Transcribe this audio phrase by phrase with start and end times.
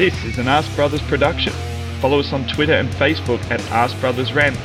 [0.00, 1.52] This is an Arse Brothers production.
[2.00, 4.56] Follow us on Twitter and Facebook at Arse Brothers Rant.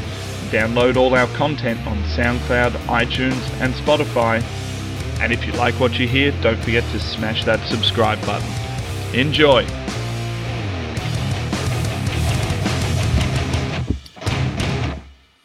[0.49, 4.41] Download all our content on SoundCloud, iTunes, and Spotify.
[5.19, 8.49] And if you like what you hear, don't forget to smash that subscribe button.
[9.13, 9.67] Enjoy!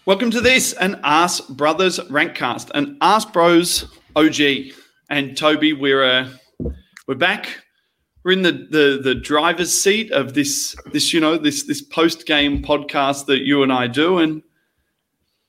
[0.06, 4.72] Welcome to this, an Arse Brothers Rankcast, an Arse Bros OG.
[5.08, 6.28] And Toby, we're uh,
[7.08, 7.64] we're back.
[8.22, 12.26] We're in the, the the driver's seat of this this you know this this post
[12.26, 14.42] game podcast that you and I do, and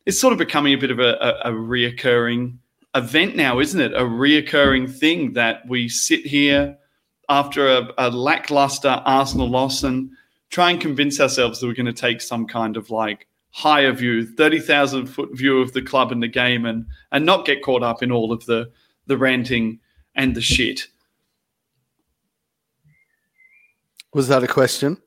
[0.06, 2.58] it's sort of becoming a bit of a, a, a reoccurring
[2.96, 3.94] event now, isn't it?
[3.94, 6.78] A reoccurring thing that we sit here
[7.30, 10.12] after a, a lackluster Arsenal loss and
[10.50, 14.26] try and convince ourselves that we're going to take some kind of like higher view,
[14.26, 18.04] 30,000 foot view of the club and the game and, and not get caught up
[18.04, 18.70] in all of the,
[19.08, 19.80] the ranting
[20.16, 20.88] and the shit.
[24.14, 24.98] Was that a question?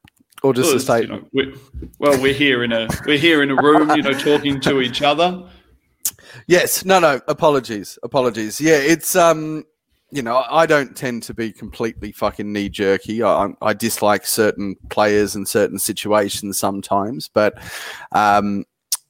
[0.42, 1.28] Or just Well, a statement?
[1.32, 4.12] You know, we're, well, we're here in a we're here in a room, you know,
[4.12, 5.48] talking to each other.
[6.46, 6.84] Yes.
[6.84, 7.20] No, no.
[7.28, 7.98] Apologies.
[8.02, 8.60] Apologies.
[8.60, 9.64] Yeah, it's um,
[10.10, 13.22] you know, I don't tend to be completely fucking knee jerky.
[13.22, 17.58] I, I dislike certain players and certain situations sometimes, but
[18.12, 18.64] um,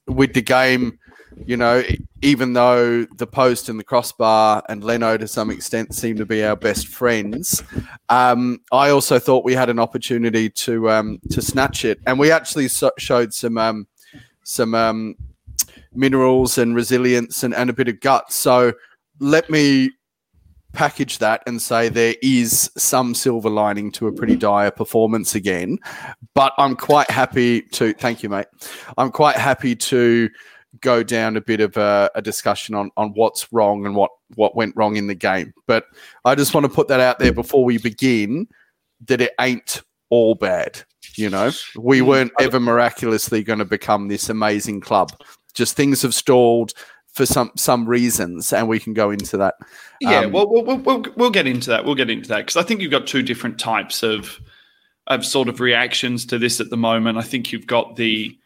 [0.07, 0.97] with the game,
[1.45, 1.83] you know,
[2.21, 6.43] even though the post and the crossbar and Leno to some extent seem to be
[6.43, 7.61] our best friends,
[8.09, 12.31] um, I also thought we had an opportunity to um, to snatch it, and we
[12.31, 13.87] actually so- showed some um,
[14.43, 15.15] some um,
[15.93, 18.31] minerals and resilience and, and a bit of gut.
[18.31, 18.73] So
[19.19, 19.91] let me
[20.73, 25.79] package that and say there is some silver lining to a pretty dire performance again.
[26.33, 28.47] But I'm quite happy to thank you, mate.
[28.97, 30.29] I'm quite happy to
[30.85, 34.55] go down a bit of a, a discussion on on what's wrong and what what
[34.55, 35.53] went wrong in the game.
[35.67, 35.85] But
[36.23, 38.47] I just want to put that out there before we begin
[39.07, 40.81] that it ain't all bad.
[41.15, 45.11] You know, we weren't ever miraculously going to become this amazing club.
[45.53, 46.73] Just things have stalled
[47.15, 49.55] for some some reasons, and we can go into that.
[50.01, 51.85] Yeah, Um, well, we'll, we'll, we'll, we'll get into that.
[51.85, 54.39] We'll get into that because I think you've got two different types of
[55.07, 57.17] of sort of reactions to this at the moment.
[57.17, 58.37] I think you've got the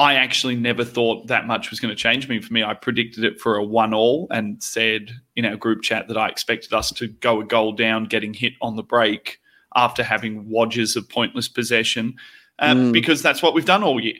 [0.00, 2.40] I actually never thought that much was going to change me.
[2.40, 6.08] For me, I predicted it for a one all and said in our group chat
[6.08, 9.40] that I expected us to go a goal down, getting hit on the break
[9.76, 12.14] after having wadges of pointless possession,
[12.60, 12.92] um, Mm.
[12.92, 14.16] because that's what we've done all year.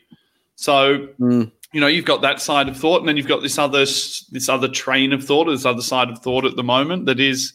[0.56, 1.50] So Mm.
[1.72, 4.48] you know you've got that side of thought and then you've got this other this
[4.50, 7.54] other train of thought this other side of thought at the moment that is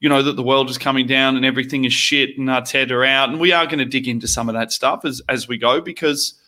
[0.00, 3.28] you know that the world is coming down and everything is shit and Arteta out
[3.28, 5.80] and we are going to dig into some of that stuff as as we go
[5.80, 6.40] because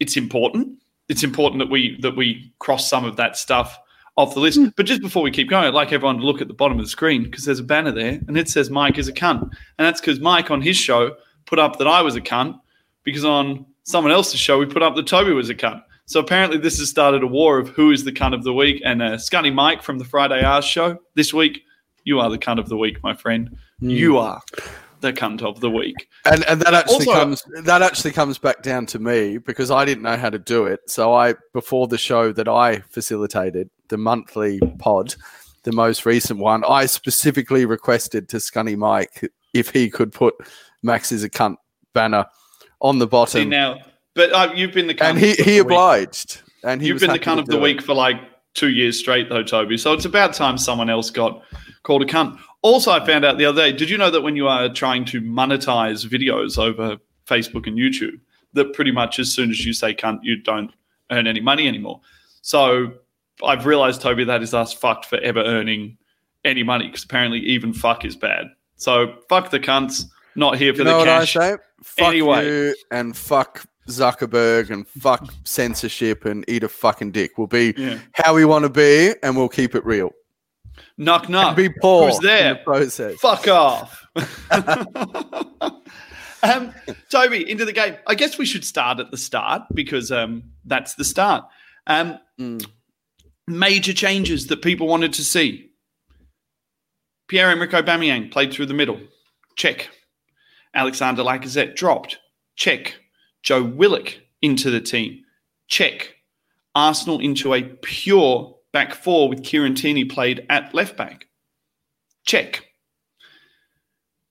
[0.00, 0.78] it's important
[1.08, 3.78] it's important that we that we cross some of that stuff
[4.16, 6.48] off the list but just before we keep going I'd like everyone to look at
[6.48, 9.08] the bottom of the screen because there's a banner there and it says Mike is
[9.08, 11.16] a cunt and that's because Mike on his show
[11.46, 12.58] put up that I was a cunt
[13.04, 15.82] because on someone else's show we put up that Toby was a cunt.
[16.06, 18.82] So apparently this has started a war of who is the cunt of the week.
[18.84, 21.62] And uh, Scunny Mike from the Friday Hours show this week,
[22.04, 23.56] you are the cunt of the week, my friend.
[23.80, 24.40] You are
[25.00, 26.08] the cunt of the week.
[26.24, 29.84] And and that actually Also- comes that actually comes back down to me because I
[29.84, 30.80] didn't know how to do it.
[30.88, 35.14] So I before the show that I facilitated, the monthly pod,
[35.64, 40.34] the most recent one, I specifically requested to Scunny Mike if he could put
[40.82, 41.56] Max is a cunt
[41.92, 42.26] banner
[42.80, 43.48] on the See bottom.
[43.48, 43.78] now,
[44.14, 45.10] but uh, you've been the cunt.
[45.10, 45.60] and he, of the he week.
[45.62, 46.40] obliged.
[46.62, 47.62] And he You've was been the happy cunt of the it.
[47.62, 48.16] week for like
[48.54, 49.76] two years straight, though, Toby.
[49.78, 51.42] So it's about time someone else got
[51.84, 52.38] called a cunt.
[52.62, 53.72] Also, I found out the other day.
[53.76, 58.20] Did you know that when you are trying to monetize videos over Facebook and YouTube,
[58.52, 60.70] that pretty much as soon as you say cunt, you don't
[61.10, 62.00] earn any money anymore.
[62.42, 62.92] So
[63.44, 65.96] I've realized, Toby, that is us fucked for ever earning
[66.44, 68.46] any money because apparently even fuck is bad.
[68.76, 70.04] So fuck the cunts.
[70.36, 71.36] Not here for You the know what cash.
[71.36, 71.56] I say?
[71.82, 72.46] Fuck Anyway.
[72.46, 77.36] you and fuck Zuckerberg and fuck censorship and eat a fucking dick.
[77.36, 77.98] We'll be Yeah.
[78.12, 80.12] how we want to be and we'll keep it real.
[81.00, 81.56] Knock knock.
[81.56, 82.54] Be poor Who's there?
[82.54, 83.14] the process.
[83.20, 84.06] Fuck off.
[86.42, 86.74] um,
[87.08, 87.96] Toby, into the game.
[88.06, 91.44] I guess we should start at the start because um, that's the start.
[91.86, 92.66] Um, Mm.
[93.46, 95.70] Major changes that people wanted to see.
[97.28, 98.98] Pierre Emerick Aubameyang played through the middle.
[99.56, 99.90] Check.
[100.74, 102.18] Alexander Lacazette dropped.
[102.56, 102.94] Check.
[103.42, 105.22] Joe Willock into the team.
[105.68, 106.14] Check.
[106.74, 111.26] Arsenal into a pure back four with Kieran Tierney played at left back.
[112.24, 112.66] Check.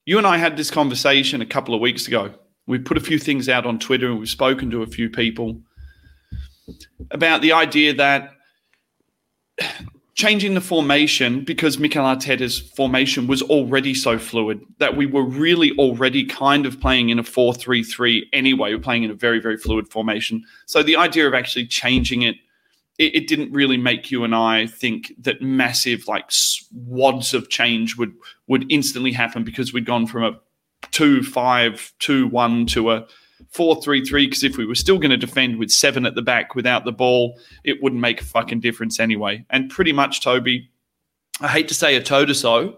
[0.05, 2.33] You and I had this conversation a couple of weeks ago.
[2.67, 5.61] We put a few things out on Twitter and we've spoken to a few people
[7.11, 8.31] about the idea that
[10.19, 15.71] changing the formation because Mikel Arteta's formation was already so fluid that we were really
[15.77, 18.73] already kind of playing in a 4 3 3 anyway.
[18.73, 20.43] We're playing in a very, very fluid formation.
[20.65, 22.35] So the idea of actually changing it,
[22.99, 26.29] it, it didn't really make you and I think that massive like
[26.71, 28.13] wads of change would
[28.47, 30.39] would instantly happen because we'd gone from a
[30.91, 33.07] 2 5 2 1 to a
[33.51, 36.21] four three three because if we were still going to defend with seven at the
[36.21, 39.45] back without the ball, it wouldn't make a fucking difference anyway.
[39.49, 40.69] And pretty much, Toby,
[41.41, 42.77] I hate to say a toe to so,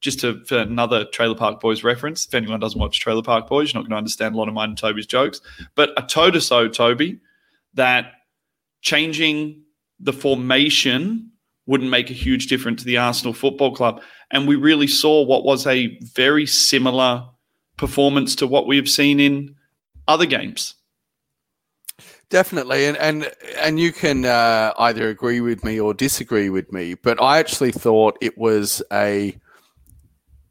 [0.00, 2.26] just to, for another Trailer Park Boys reference.
[2.26, 4.54] If anyone doesn't watch Trailer Park Boys, you're not going to understand a lot of
[4.54, 5.40] mine and Toby's jokes.
[5.74, 7.20] But a toe to so, Toby,
[7.74, 8.12] that
[8.86, 9.60] changing
[9.98, 11.32] the formation
[11.66, 14.00] wouldn't make a huge difference to the Arsenal Football Club.
[14.30, 17.24] And we really saw what was a very similar
[17.76, 19.56] performance to what we have seen in
[20.06, 20.74] other games.
[22.28, 26.94] Definitely, and and and you can uh, either agree with me or disagree with me,
[26.94, 29.36] but I actually thought it was a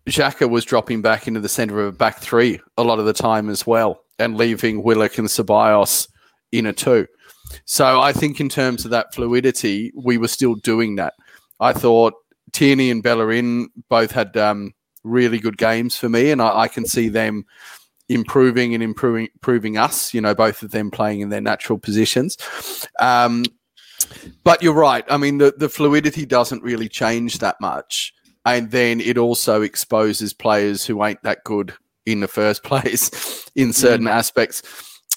[0.07, 3.13] Xhaka was dropping back into the centre of a back three a lot of the
[3.13, 6.07] time as well, and leaving Willock and Ceballos
[6.53, 7.07] in a two.
[7.65, 11.13] So I think in terms of that fluidity, we were still doing that.
[11.59, 12.13] I thought
[12.51, 14.73] Tierney and Bellerin both had um,
[15.03, 17.45] really good games for me, and I, I can see them
[18.09, 20.13] improving and improving improving us.
[20.13, 22.37] You know, both of them playing in their natural positions.
[22.99, 23.45] Um,
[24.43, 25.03] but you're right.
[25.09, 28.13] I mean, the, the fluidity doesn't really change that much,
[28.45, 31.73] and then it also exposes players who ain't that good
[32.05, 34.11] in the first place in certain mm.
[34.11, 34.61] aspects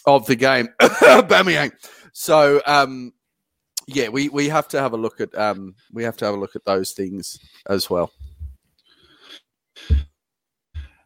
[0.07, 0.69] of the game.
[0.81, 1.73] Aubameyang.
[2.21, 3.13] So, um,
[3.87, 6.37] yeah, we, we have to have a look at um, we have to have a
[6.37, 7.39] look at those things
[7.69, 8.11] as well.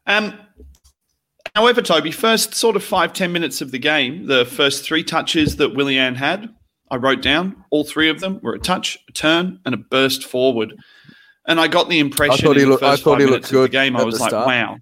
[0.06, 0.38] Um,
[1.54, 5.56] However, Toby, first sort of five ten minutes of the game, the first three touches
[5.56, 6.48] that Willian had,
[6.90, 7.62] I wrote down.
[7.68, 10.72] All three of them were a touch, a turn, and a burst forward.
[11.46, 14.02] And I got the impression in the looked, first five minutes of the game, I
[14.04, 14.46] was like, start.
[14.46, 14.78] wow.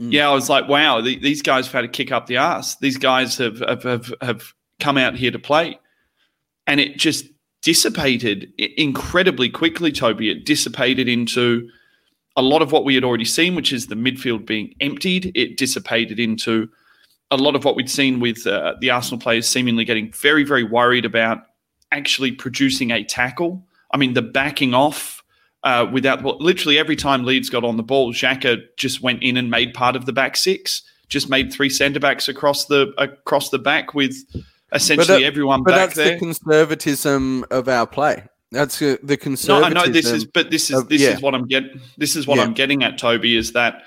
[0.00, 0.12] Mm.
[0.12, 2.76] Yeah, I was like, wow, the, these guys have had to kick up the ass.
[2.76, 5.78] These guys have, have, have, have come out here to play.
[6.66, 7.26] And it just
[7.62, 10.30] dissipated incredibly quickly, Toby.
[10.30, 11.68] It dissipated into–
[12.36, 15.56] a lot of what we had already seen, which is the midfield being emptied, it
[15.56, 16.68] dissipated into
[17.30, 20.62] a lot of what we'd seen with uh, the Arsenal players seemingly getting very, very
[20.62, 21.38] worried about
[21.90, 23.66] actually producing a tackle.
[23.92, 25.22] I mean, the backing off
[25.64, 29.36] uh, without well, literally every time Leeds got on the ball, Xhaka just went in
[29.36, 33.48] and made part of the back six, just made three centre backs across the across
[33.48, 34.14] the back with
[34.72, 36.14] essentially that, everyone but back that's there.
[36.14, 38.24] the conservatism of our play.
[38.52, 39.74] That's uh, the conservatism.
[39.74, 41.10] No, I know this is, but this is this yeah.
[41.10, 41.80] is what I'm getting.
[41.98, 42.44] This is what yeah.
[42.44, 43.36] I'm getting at, Toby.
[43.36, 43.82] Is that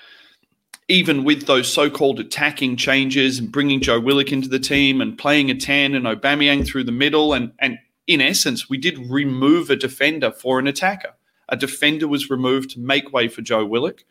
[0.88, 5.50] even with those so-called attacking changes and bringing Joe Willock into the team and playing
[5.50, 7.78] a ten and Aubameyang through the middle, and and
[8.08, 11.14] in essence, we did remove a defender for an attacker.
[11.48, 14.04] A defender was removed to make way for Joe Willock.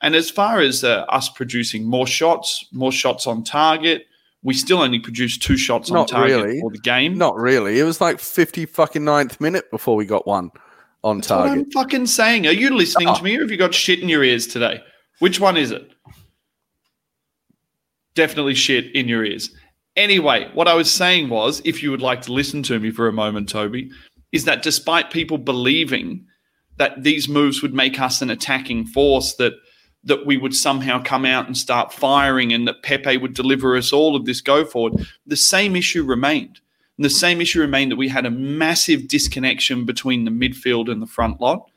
[0.00, 4.06] And as far as uh, us producing more shots, more shots on target,
[4.44, 6.60] we still only produced two shots on Not target really.
[6.60, 7.16] for the game.
[7.16, 7.80] Not really.
[7.80, 10.50] It was like 50 fucking ninth minute before we got one
[11.02, 11.58] on That's target.
[11.58, 12.46] I'm fucking saying.
[12.46, 13.16] Are you listening oh.
[13.16, 14.82] to me or have you got shit in your ears today?
[15.18, 15.90] Which one is it?
[18.14, 19.50] Definitely shit in your ears.
[19.96, 23.08] Anyway, what I was saying was, if you would like to listen to me for
[23.08, 23.90] a moment, Toby,
[24.32, 26.26] is that despite people believing
[26.76, 29.54] that these moves would make us an attacking force, that
[30.04, 33.92] that we would somehow come out and start firing and that Pepe would deliver us
[33.92, 35.06] all of this go forward.
[35.26, 36.60] The same issue remained.
[36.96, 41.02] And the same issue remained that we had a massive disconnection between the midfield and
[41.02, 41.68] the front lot.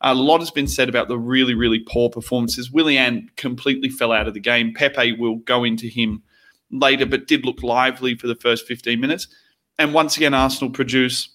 [0.00, 2.70] A lot has been said about the really, really poor performances.
[2.70, 4.74] Willian completely fell out of the game.
[4.74, 6.22] Pepe will go into him
[6.70, 9.28] later, but did look lively for the first 15 minutes.
[9.78, 11.28] And once again, Arsenal produce,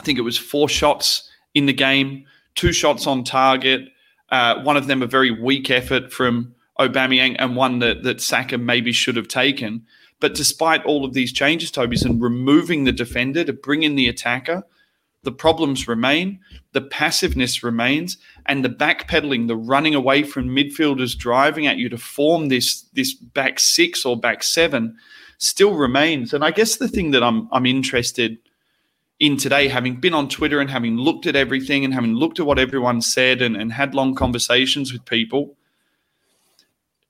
[0.00, 2.24] I think it was four shots in the game,
[2.54, 3.88] two shots on target,
[4.32, 8.58] uh, one of them a very weak effort from Aubameyang, and one that that Saka
[8.58, 9.86] maybe should have taken.
[10.18, 14.08] But despite all of these changes, Toby's and removing the defender to bring in the
[14.08, 14.64] attacker,
[15.22, 16.40] the problems remain,
[16.72, 21.98] the passiveness remains, and the backpedaling, the running away from midfielders driving at you to
[21.98, 24.96] form this this back six or back seven
[25.38, 26.32] still remains.
[26.32, 28.38] And I guess the thing that I'm I'm interested
[29.22, 32.44] in today, having been on Twitter and having looked at everything and having looked at
[32.44, 35.56] what everyone said and, and had long conversations with people,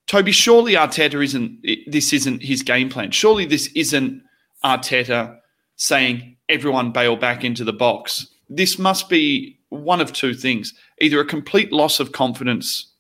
[0.07, 3.13] Toby, surely Arteta isn't, this isn't his game plan.
[3.13, 4.23] Surely this isn't
[4.63, 5.39] Arteta
[5.77, 8.27] saying everyone bail back into the box.
[8.47, 12.93] This must be one of two things either a complete loss of confidence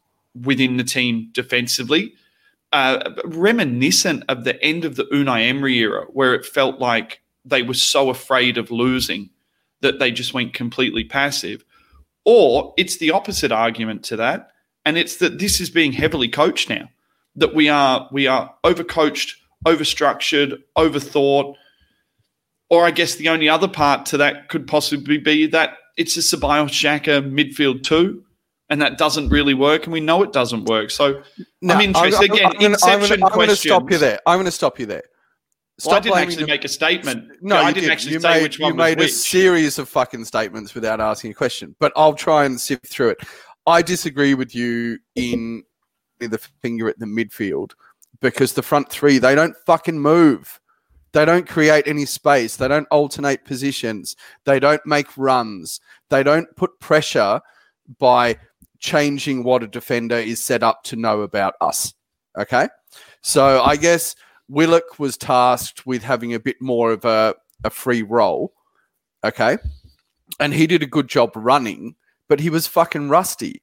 [0.42, 2.14] within the team defensively,
[2.72, 7.62] uh, reminiscent of the end of the Unai Emery era, where it felt like they
[7.62, 9.30] were so afraid of losing
[9.80, 11.64] that they just went completely passive,
[12.24, 14.48] or it's the opposite argument to that,
[14.84, 16.88] and it's that this is being heavily coached now.
[17.36, 19.34] That we are we are overcoached,
[19.66, 21.54] overstructured, overthought.
[22.70, 26.20] Or I guess the only other part to that could possibly be that it's a
[26.20, 28.24] Ceballos Xhaka midfield two,
[28.70, 30.90] and that doesn't really work, and we know it doesn't work.
[30.90, 31.22] So
[31.60, 32.46] No, I'm interested I'm- again.
[32.46, 34.20] I'm gonna- I'm gonna- I'm going to stop you there.
[34.26, 35.02] I'm going to stop you there.
[35.84, 37.32] Well, I didn't actually the- make a statement.
[37.40, 37.92] No, I didn't did.
[37.92, 39.12] actually you say made, which one you made a which.
[39.12, 41.74] series of fucking statements without asking a question.
[41.80, 43.20] But I'll try and sift through it.
[43.66, 45.64] I disagree with you in
[46.18, 47.72] the finger at the midfield
[48.20, 50.60] because the front three they don't fucking move.
[51.12, 52.56] They don't create any space.
[52.56, 54.16] They don't alternate positions.
[54.44, 55.80] They don't make runs.
[56.10, 57.40] They don't put pressure
[57.98, 58.36] by
[58.78, 61.92] changing what a defender is set up to know about us.
[62.38, 62.68] Okay.
[63.20, 64.14] So I guess
[64.48, 67.34] Willock was tasked with having a bit more of a,
[67.64, 68.52] a free role.
[69.24, 69.58] Okay.
[70.40, 71.94] And he did a good job running,
[72.28, 73.62] but he was fucking rusty.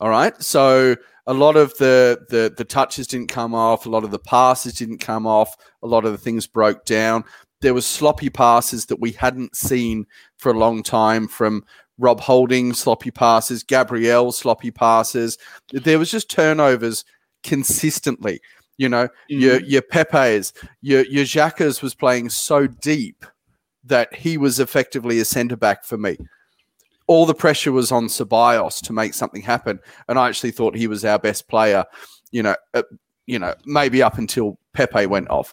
[0.00, 0.40] All right.
[0.42, 0.96] So
[1.26, 4.72] a lot of the, the the touches didn't come off, a lot of the passes
[4.74, 7.22] didn't come off, a lot of the things broke down.
[7.60, 10.06] There was sloppy passes that we hadn't seen
[10.38, 11.64] for a long time from
[11.98, 15.36] Rob Holding, sloppy passes, Gabriel, sloppy passes.
[15.72, 17.04] There was just turnovers
[17.42, 18.40] consistently.
[18.78, 23.26] You know, your your Pepe's, your your Xhaka's was playing so deep
[23.84, 26.16] that he was effectively a centre back for me.
[27.08, 30.86] All the pressure was on Ceballos to make something happen, and I actually thought he
[30.86, 31.84] was our best player.
[32.30, 32.82] You know, uh,
[33.26, 35.52] you know, maybe up until Pepe went off.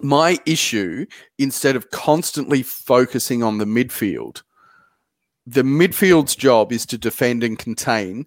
[0.00, 1.06] My issue,
[1.38, 4.42] instead of constantly focusing on the midfield,
[5.46, 8.26] the midfield's job is to defend and contain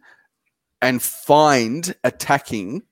[0.81, 2.83] and find attacking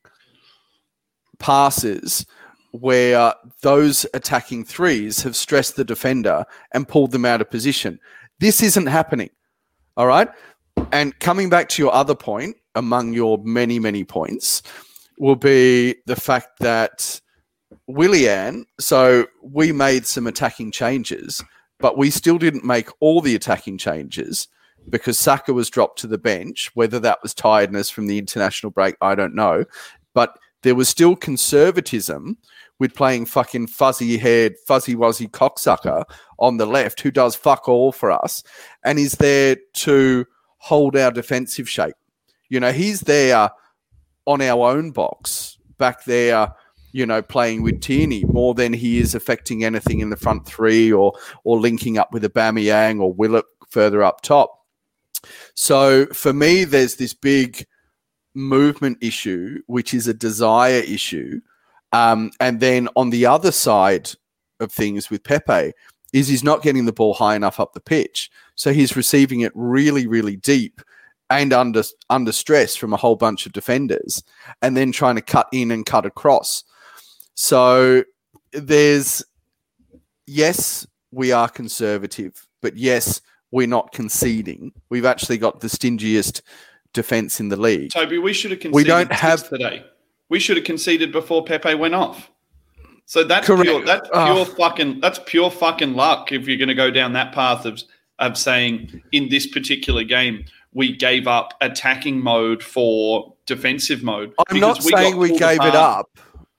[1.40, 2.26] passes
[2.72, 8.00] where those attacking threes have stressed the defender and pulled them out of position.
[8.40, 9.30] This isn't happening.
[9.98, 10.30] All right.
[10.92, 14.62] And coming back to your other point, among your many, many points,
[15.18, 17.22] will be the fact that
[17.88, 21.42] Willian, so we made some attacking changes,
[21.80, 24.48] but we still didn't make all the attacking changes
[24.90, 26.72] because Saka was dropped to the bench.
[26.74, 29.66] Whether that was tiredness from the international break, I don't know.
[30.14, 32.40] But there was still conservatism
[32.80, 36.04] with playing fucking fuzzy haired, fuzzy wuzzy cocksucker
[36.40, 38.42] on the left who does fuck all for us
[38.84, 40.26] and is there to
[40.58, 41.94] hold our defensive shape.
[42.50, 43.52] You know, he's there
[44.26, 46.52] on our own box back there,
[46.94, 50.92] you know, playing with Tierney more than he is affecting anything in the front three
[50.92, 54.66] or or linking up with a Aubameyang or Willett further up top.
[55.54, 57.68] So for me, there's this big
[58.36, 61.42] movement issue, which is a desire issue.
[61.92, 64.12] Um, and then on the other side
[64.60, 65.72] of things with Pepe
[66.14, 68.30] is he's not getting the ball high enough up the pitch.
[68.56, 70.82] So he's receiving it really, really deep
[71.30, 74.24] and under under stress from a whole bunch of defenders,
[74.62, 76.64] and then trying to cut in and cut across.
[77.34, 78.04] So
[78.54, 79.24] there's
[80.28, 84.72] yes, we are conservative, but yes, we're not conceding.
[84.90, 86.42] We've actually got the stingiest
[86.96, 87.92] defense in the league.
[87.92, 89.84] Toby, we should have conceded We don't have- today.
[90.30, 92.32] We should have conceded before Pepe went off.
[93.06, 93.64] So that's Correct.
[93.64, 93.86] pure.
[93.86, 94.34] That's Oh.
[94.34, 95.00] pure fucking.
[95.02, 96.32] That's pure fucking luck.
[96.32, 97.80] If you're going to go down that path of
[98.18, 104.34] of saying in this particular game we gave up attacking mode for defensive mode.
[104.50, 106.10] I'm not because saying we gave it up.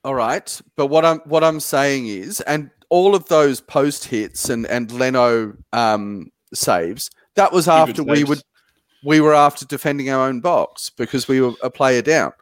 [0.04, 0.60] All right.
[0.76, 4.92] But what I'm what I'm saying is, and all of those post hits and, and
[4.92, 8.28] Leno um, saves, that was after we saves.
[8.28, 8.42] would
[9.06, 12.32] we were after defending our own box because we were a player down.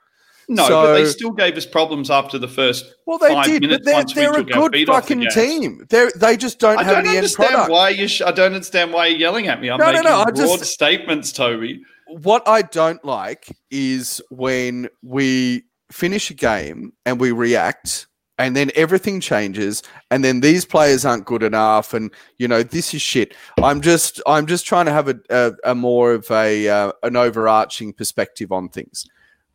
[0.49, 2.85] No, but they still gave us problems after the first.
[3.06, 5.87] Well, they did, but they're, they're a good fucking team.
[5.88, 7.71] They they just don't I have don't any end understand product.
[7.71, 8.09] why you.
[8.09, 9.71] Sh- I don't understand why you're yelling at me.
[9.71, 11.80] I'm No, no, making no, I broad just- statements, Toby.
[12.09, 18.06] what I don't like is when we finish a game and we react
[18.38, 22.93] and then everything changes and then these players aren't good enough and you know this
[22.93, 26.69] is shit i'm just i'm just trying to have a, a, a more of a
[26.69, 29.07] uh, an overarching perspective on things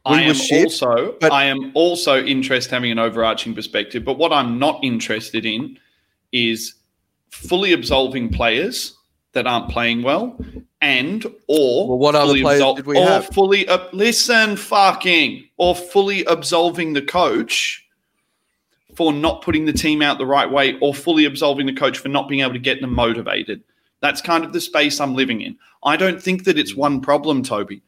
[0.05, 4.17] We I am shit, also but- I am also interested having an overarching perspective, but
[4.17, 5.77] what I'm not interested in
[6.31, 6.75] is
[7.31, 8.95] fully absolving players
[9.33, 10.39] that aren't playing well,
[10.81, 13.27] and or Well, what other players absol- did we or have?
[13.27, 17.85] fully uh, listen, fucking, or fully absolving the coach
[18.99, 22.09] for not putting the team out the right way, or fully absolving the coach for
[22.09, 23.63] not being able to get them motivated.
[24.01, 25.57] That's kind of the space I'm living in.
[25.85, 27.81] I don't think that it's one problem, Toby.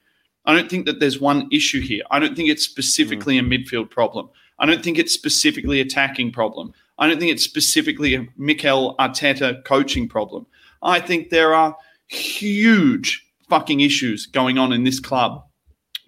[0.45, 2.03] I don't think that there's one issue here.
[2.11, 4.29] I don't think it's specifically a midfield problem.
[4.57, 6.73] I don't think it's specifically attacking problem.
[6.97, 10.45] I don't think it's specifically a Mikel Arteta coaching problem.
[10.81, 11.75] I think there are
[12.07, 15.43] huge fucking issues going on in this club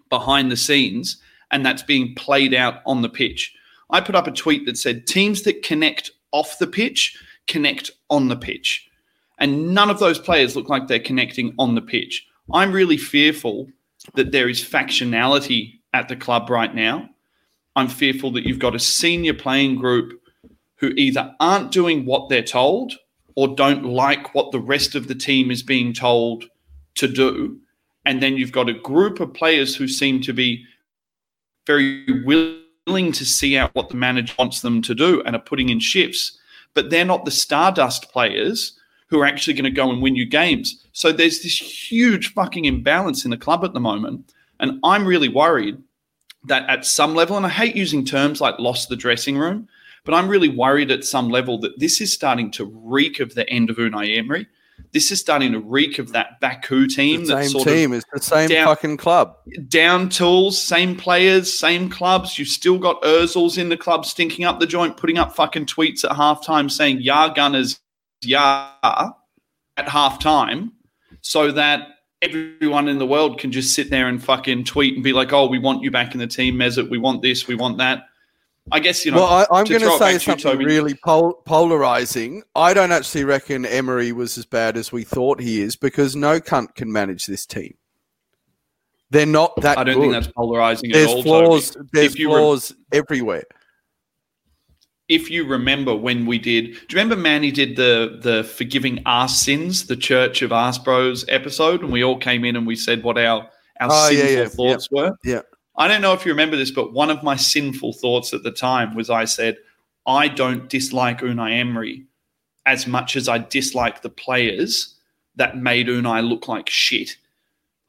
[0.10, 1.18] behind the scenes,
[1.52, 3.54] and that's being played out on the pitch.
[3.94, 8.28] I put up a tweet that said teams that connect off the pitch connect on
[8.28, 8.90] the pitch.
[9.40, 12.28] And none of those players look like they're connecting on the pitch.
[12.54, 13.68] I'm really fearful
[14.16, 17.10] that there is factionality at the club right now.
[17.76, 20.20] I'm fearful that you've got a senior playing group
[20.76, 22.94] who either aren't doing what they're told
[23.36, 26.46] or don't like what the rest of the team is being told
[26.96, 27.60] to do.
[28.06, 30.66] And then you've got a group of players who seem to be
[31.66, 35.70] very willing to see out what the manager wants them to do and are putting
[35.70, 36.38] in shifts,
[36.74, 40.26] but they're not the stardust players who are actually going to go and win you
[40.26, 40.84] games.
[40.92, 44.34] So there's this huge fucking imbalance in the club at the moment.
[44.60, 45.82] And I'm really worried
[46.46, 49.68] that at some level, and I hate using terms like lost the dressing room,
[50.04, 53.50] but I'm really worried at some level that this is starting to reek of the
[53.50, 54.48] end of Unai Emery.
[54.94, 57.26] This is starting to reek of that Baku team.
[57.26, 57.94] The same team.
[57.94, 59.36] It's the same down, fucking club.
[59.68, 62.38] Down tools, same players, same clubs.
[62.38, 66.04] You've still got Ozils in the club stinking up the joint, putting up fucking tweets
[66.04, 67.80] at halftime saying, "Yah Gunners,
[68.22, 70.70] yah," at halftime,
[71.22, 71.88] so that
[72.22, 75.48] everyone in the world can just sit there and fucking tweet and be like, "Oh,
[75.48, 76.90] we want you back in the team, Mesut.
[76.90, 77.48] We want this.
[77.48, 78.06] We want that."
[78.72, 79.18] I guess you know.
[79.18, 82.44] Well, I, am going to say something you, really pol- polarizing.
[82.56, 86.40] I don't actually reckon Emery was as bad as we thought he is because no
[86.40, 87.76] cunt can manage this team.
[89.10, 89.78] They're not that.
[89.78, 90.02] I don't good.
[90.02, 91.24] think that's polarizing there's at all.
[91.24, 91.90] Flaws, Toby.
[91.92, 93.44] There's flaws re- everywhere.
[95.10, 99.28] If you remember when we did, do you remember Manny did the the forgiving our
[99.28, 103.04] sins, the Church of Arse Bros episode, and we all came in and we said
[103.04, 103.50] what our
[103.82, 104.48] our oh, sinful yeah, yeah.
[104.48, 105.02] thoughts yeah.
[105.02, 105.18] were.
[105.26, 105.42] Yeah.
[105.76, 108.52] I don't know if you remember this, but one of my sinful thoughts at the
[108.52, 109.58] time was I said,
[110.06, 112.06] I don't dislike Unai Emery
[112.66, 114.96] as much as I dislike the players
[115.36, 117.18] that made Unai look like shit.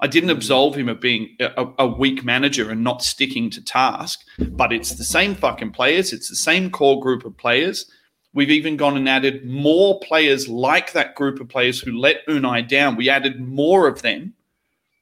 [0.01, 0.37] I didn't hmm.
[0.37, 4.93] absolve him of being a, a, weak manager and not sticking to task, but it's
[4.93, 6.13] the same fucking players.
[6.13, 7.91] It's the same core group of players.
[8.33, 12.67] We've even gone and added more players like that group of players who let Unai
[12.67, 12.97] down.
[12.97, 14.35] We added more of them.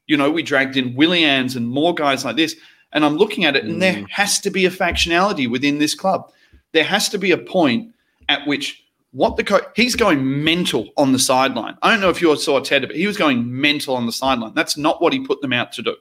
[0.06, 2.54] You know, we dragged in Willians and more guys like this.
[2.92, 4.08] And I'm looking at it, and there mm.
[4.10, 6.30] has to be a factionality within this club.
[6.72, 7.94] There has to be a point
[8.28, 11.76] at which what the coach he's going mental on the sideline.
[11.82, 14.54] I don't know if you saw Ted, but he was going mental on the sideline.
[14.54, 15.96] That's not what he put them out to do.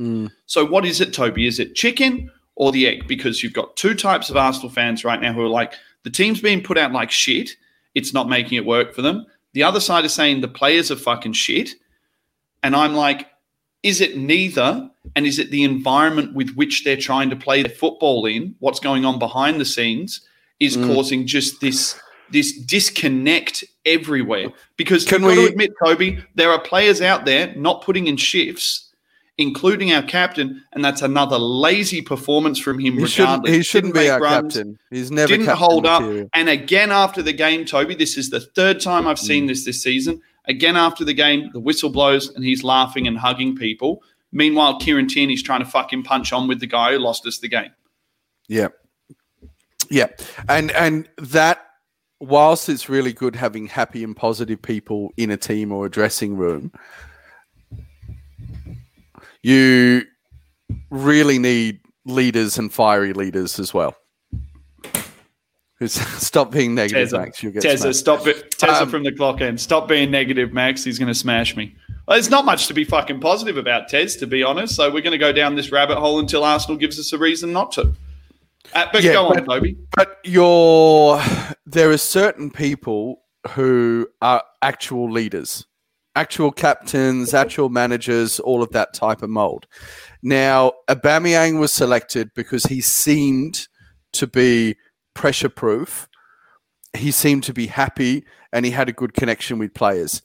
[0.00, 0.30] Mm.
[0.46, 1.46] So what is it, Toby?
[1.46, 3.06] Is it chicken or the egg?
[3.06, 6.40] Because you've got two types of Arsenal fans right now who are like, the team's
[6.40, 7.50] being put out like shit.
[7.94, 9.26] It's not making it work for them.
[9.52, 11.70] The other side is saying the players are fucking shit.
[12.64, 13.28] And I'm like,
[13.84, 14.90] is it neither?
[15.14, 18.80] And is it the environment with which they're trying to play their football in, what's
[18.80, 20.26] going on behind the scenes,
[20.58, 20.92] is mm.
[20.92, 24.48] causing just this this disconnect everywhere?
[24.76, 28.90] Because Can we admit, Toby, there are players out there not putting in shifts,
[29.36, 32.98] including our captain, and that's another lazy performance from him.
[32.98, 34.78] He shouldn't, he shouldn't be our runs, captain.
[34.90, 36.24] He's never didn't hold material.
[36.24, 36.30] up.
[36.32, 39.48] And again after the game, Toby, this is the third time I've seen mm.
[39.48, 40.22] this this season.
[40.46, 44.02] Again, after the game, the whistle blows and he's laughing and hugging people.
[44.32, 47.48] Meanwhile, Kieran Tierney's trying to fucking punch on with the guy who lost us the
[47.48, 47.70] game.
[48.48, 48.68] Yeah.
[49.90, 50.08] Yeah.
[50.48, 51.64] And and that
[52.20, 56.36] whilst it's really good having happy and positive people in a team or a dressing
[56.36, 56.72] room,
[59.42, 60.02] you
[60.90, 63.96] really need leaders and fiery leaders as well.
[66.18, 67.18] Stop being negative, Tezza.
[67.18, 67.42] Max.
[67.42, 68.50] You get Tezza, stop it.
[68.52, 69.60] Tezza um, from the clock end.
[69.60, 70.84] Stop being negative, Max.
[70.84, 71.76] He's going to smash me.
[72.06, 74.74] Well, there's not much to be fucking positive about, Tez, to be honest.
[74.74, 77.52] So we're going to go down this rabbit hole until Arsenal gives us a reason
[77.52, 77.94] not to.
[78.74, 79.76] Uh, but yeah, go on, Toby.
[79.96, 81.22] But you're,
[81.66, 85.66] there are certain people who are actual leaders,
[86.16, 89.66] actual captains, actual managers, all of that type of mold.
[90.22, 93.68] Now, Aubameyang was selected because he seemed
[94.12, 94.76] to be
[95.14, 96.08] pressure proof.
[96.96, 100.22] He seemed to be happy and he had a good connection with players.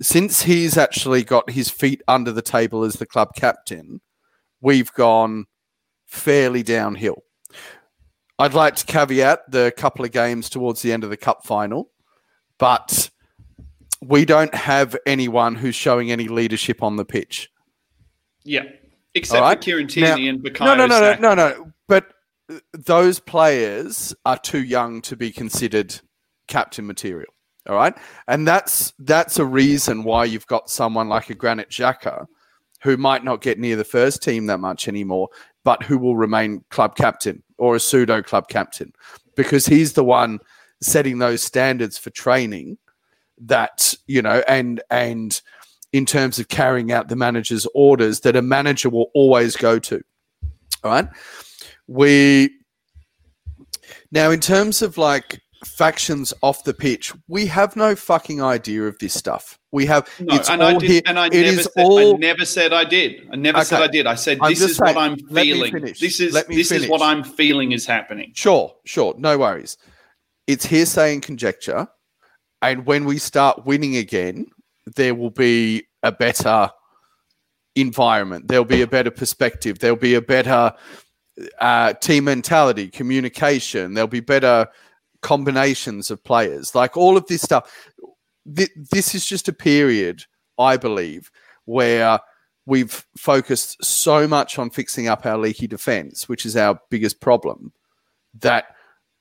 [0.00, 4.00] Since he's actually got his feet under the table as the club captain,
[4.60, 5.46] we've gone
[6.06, 7.22] fairly downhill.
[8.38, 11.90] I'd like to caveat the couple of games towards the end of the cup final,
[12.58, 13.10] but
[14.02, 17.50] we don't have anyone who's showing any leadership on the pitch.
[18.44, 18.64] Yeah,
[19.14, 19.58] except right?
[19.58, 21.72] for Kieran Tierney now, and Bukayo No, no, no, no, no, no.
[22.72, 26.00] Those players are too young to be considered
[26.48, 27.32] captain material.
[27.68, 27.96] All right,
[28.28, 32.26] and that's that's a reason why you've got someone like a Granit Xhaka,
[32.82, 35.28] who might not get near the first team that much anymore,
[35.64, 38.92] but who will remain club captain or a pseudo club captain,
[39.34, 40.38] because he's the one
[40.80, 42.78] setting those standards for training
[43.38, 45.42] that you know, and and
[45.92, 50.00] in terms of carrying out the manager's orders that a manager will always go to.
[50.84, 51.08] All right,
[51.86, 52.50] we
[54.12, 58.96] now in terms of like factions off the pitch, we have no fucking idea of
[58.98, 59.58] this stuff.
[59.72, 61.02] We have No, it's and all I did, here.
[61.06, 63.28] and I it never, said, all I never said I did.
[63.32, 64.06] I never said I did.
[64.06, 65.72] I said this is what I'm feeling.
[65.82, 67.02] This is this is what.
[67.02, 68.32] I'm feeling is happening.
[68.34, 69.76] Sure, sure, no worries.
[70.46, 71.88] It's hearsay and conjecture,
[72.62, 74.46] and when we start winning again,
[74.94, 76.70] there will be a better
[77.74, 78.48] environment.
[78.48, 79.78] There'll be a better perspective.
[79.80, 80.72] There'll be a better
[81.58, 83.94] uh, team mentality, communication.
[83.94, 84.68] There'll be better
[85.22, 86.74] combinations of players.
[86.74, 87.88] Like all of this stuff.
[88.54, 90.24] Th- this is just a period,
[90.58, 91.30] I believe,
[91.64, 92.20] where
[92.64, 97.72] we've focused so much on fixing up our leaky defense, which is our biggest problem,
[98.40, 98.66] that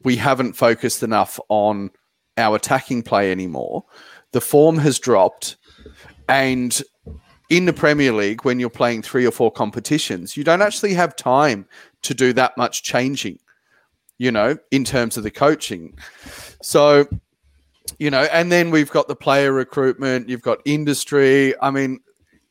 [0.04, 1.92] we haven't focused enough on
[2.38, 3.86] our attacking play anymore.
[4.32, 5.58] The form has dropped,
[6.28, 6.82] and
[7.50, 11.16] in the Premier League, when you're playing three or four competitions, you don't actually have
[11.16, 11.68] time
[12.02, 13.40] to do that much changing,
[14.18, 15.98] you know, in terms of the coaching.
[16.62, 17.08] So,
[18.00, 21.54] you know, and then we've got the player recruitment, you've got industry.
[21.62, 22.00] I mean,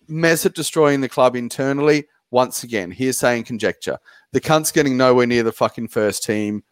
[0.09, 2.07] Mesut destroying the club internally.
[2.31, 3.99] Once again, hearsay and conjecture.
[4.33, 6.65] The cunt's getting nowhere near the fucking first team.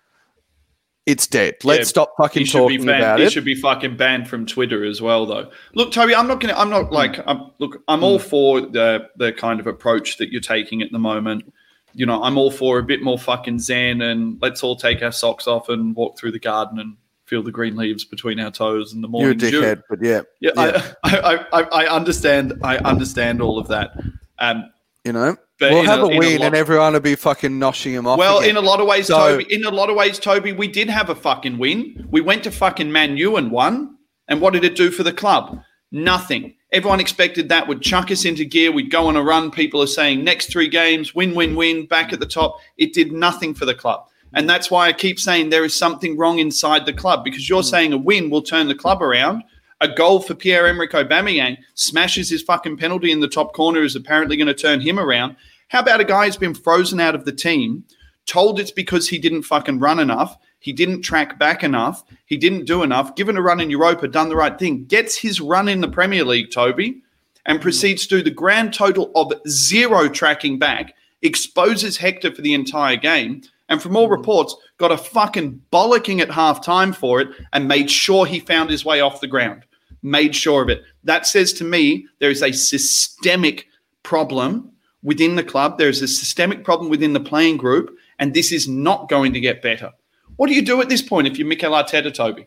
[1.04, 1.56] It's dead.
[1.64, 3.32] Let's Yeah, stop fucking He talking about He it.
[3.32, 5.50] should be fucking banned from Twitter as well, though.
[5.74, 6.54] Look, Toby, I'm not gonna.
[6.54, 6.72] I'm Hmm.
[6.74, 7.18] not like.
[7.26, 11.00] I'm, look, I'm all for the the kind of approach that you're taking at the
[11.00, 11.52] moment.
[11.94, 15.12] You know, I'm all for a bit more fucking zen and let's all take our
[15.12, 18.94] socks off and walk through the garden and feel the green leaves between our toes
[18.94, 19.38] in the You're a morning.
[19.38, 19.60] dew.
[19.60, 20.92] dickhead, but yeah, Yeah, Yeah.
[21.02, 21.10] I,
[21.52, 22.54] I, I, I understand.
[22.62, 23.90] I understand all of that.
[24.38, 24.70] Um,
[25.04, 27.14] you know, But we'll have a- a, in a win, lot- and everyone will be
[27.14, 28.18] fucking noshing him off.
[28.18, 28.50] well, again.
[28.50, 29.46] in a lot of ways, So- Toby.
[29.52, 32.06] In a lot of ways, Toby, we did have a fucking win.
[32.10, 33.96] We went to fucking Man U and won.
[34.28, 35.60] And what did it do for the club?
[35.90, 36.54] Nothing.
[36.72, 38.72] Everyone expected that would chuck us into gear.
[38.72, 39.50] We'd go on a run.
[39.50, 42.58] People are saying next three games, win, win, win, back at the top.
[42.78, 44.06] It did nothing for the club.
[44.34, 47.60] And that's why I keep saying there is something wrong inside the club because you're
[47.60, 47.68] hmm.
[47.68, 49.42] saying a win will turn the club around.
[49.82, 53.96] A goal for Pierre Emerick Aubameyang smashes his fucking penalty in the top corner is
[53.96, 55.34] apparently going to turn him around.
[55.70, 57.82] How about a guy who's been frozen out of the team,
[58.24, 62.64] told it's because he didn't fucking run enough, he didn't track back enough, he didn't
[62.64, 65.80] do enough, given a run in Europa, done the right thing, gets his run in
[65.80, 67.02] the Premier League, Toby,
[67.44, 72.54] and proceeds to do the grand total of zero tracking back, exposes Hector for the
[72.54, 74.12] entire game, and from all mm.
[74.12, 78.70] reports, got a fucking bollocking at half time for it and made sure he found
[78.70, 79.64] his way off the ground.
[80.02, 80.82] Made sure of it.
[81.04, 83.66] That says to me there is a systemic
[84.02, 85.78] problem within the club.
[85.78, 89.40] There is a systemic problem within the playing group, and this is not going to
[89.40, 89.92] get better.
[90.36, 92.46] What do you do at this point if you're Mikel Arteta, Toby?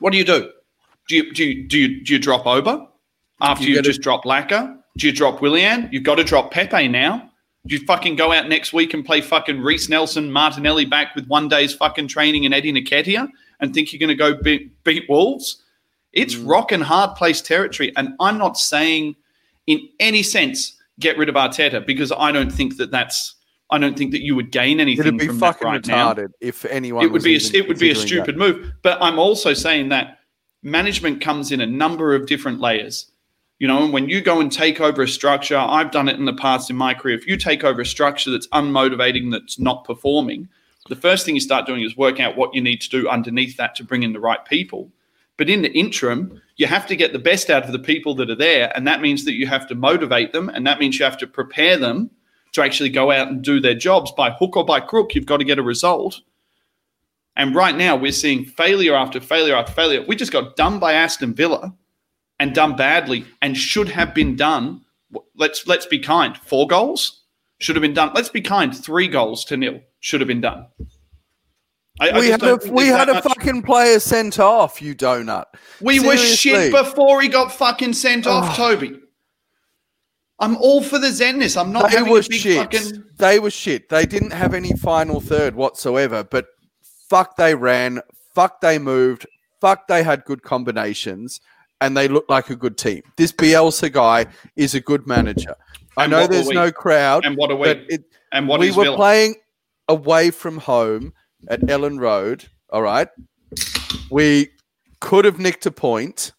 [0.00, 0.50] What do you do?
[1.08, 2.88] Do you do you do you, do you drop Oba
[3.40, 4.76] after You you, just drop Lacquer?
[4.96, 5.88] Do you drop Willian?
[5.92, 7.30] You've got to drop Pepe now.
[7.66, 11.26] Do you fucking go out next week and play fucking Reiss Nelson, Martinelli back with
[11.26, 13.28] one day's fucking training and Eddie Nketiah
[13.60, 15.62] and think you're going to go beat, beat Wolves?
[16.16, 16.48] It's Mm.
[16.48, 17.92] rock and hard place territory.
[17.96, 19.14] And I'm not saying
[19.66, 23.34] in any sense get rid of Arteta because I don't think that that's
[23.68, 26.14] I don't think that you would gain anything It'd be from that fucking right now
[26.14, 27.04] retarded if anyone.
[27.04, 28.72] it would was be a, it would be a stupid move.
[28.82, 30.20] But I'm also saying that
[30.62, 33.10] management comes in a number of different layers.
[33.58, 36.26] You know, and when you go and take over a structure, I've done it in
[36.26, 37.16] the past in my career.
[37.16, 40.48] If you take over a structure that's unmotivating, that's not performing,
[40.88, 43.56] the first thing you start doing is work out what you need to do underneath
[43.56, 44.92] that to bring in the right people.
[45.36, 48.30] But in the interim, you have to get the best out of the people that
[48.30, 48.72] are there.
[48.74, 50.48] And that means that you have to motivate them.
[50.48, 52.10] And that means you have to prepare them
[52.52, 55.14] to actually go out and do their jobs by hook or by crook.
[55.14, 56.20] You've got to get a result.
[57.36, 60.02] And right now, we're seeing failure after failure after failure.
[60.08, 61.74] We just got done by Aston Villa
[62.38, 64.82] and done badly and should have been done.
[65.34, 66.36] Let's let's be kind.
[66.36, 67.24] Four goals
[67.58, 68.12] should have been done.
[68.14, 68.74] Let's be kind.
[68.74, 70.66] Three goals to nil should have been done.
[72.00, 74.82] I- I We had a we had a much- fucking player sent off.
[74.82, 75.44] You donut.
[75.80, 78.74] We were shit before he got fucking sent off, Oh.
[78.74, 79.00] Toby.
[80.38, 81.58] I'm all for the zenness.
[81.58, 82.58] I'm not They were shit.
[82.58, 83.04] fucking.
[83.16, 83.88] They were shit.
[83.88, 86.22] They didn't have any final third whatsoever.
[86.24, 86.46] But
[87.08, 88.02] fuck, they ran.
[88.34, 89.26] Fuck, they moved.
[89.62, 91.40] Fuck, they had good combinations,
[91.80, 93.00] and they looked like a good team.
[93.16, 95.54] This Bielsa guy is a good manager.
[95.96, 97.68] I know there's no crowd, And what are we?
[97.70, 98.96] it, And what we were Villa?
[98.96, 99.36] playing
[99.88, 101.14] away from home
[101.48, 102.44] at Elland Road.
[102.70, 103.08] All right,
[104.10, 104.50] we
[105.00, 106.32] could have nicked a point.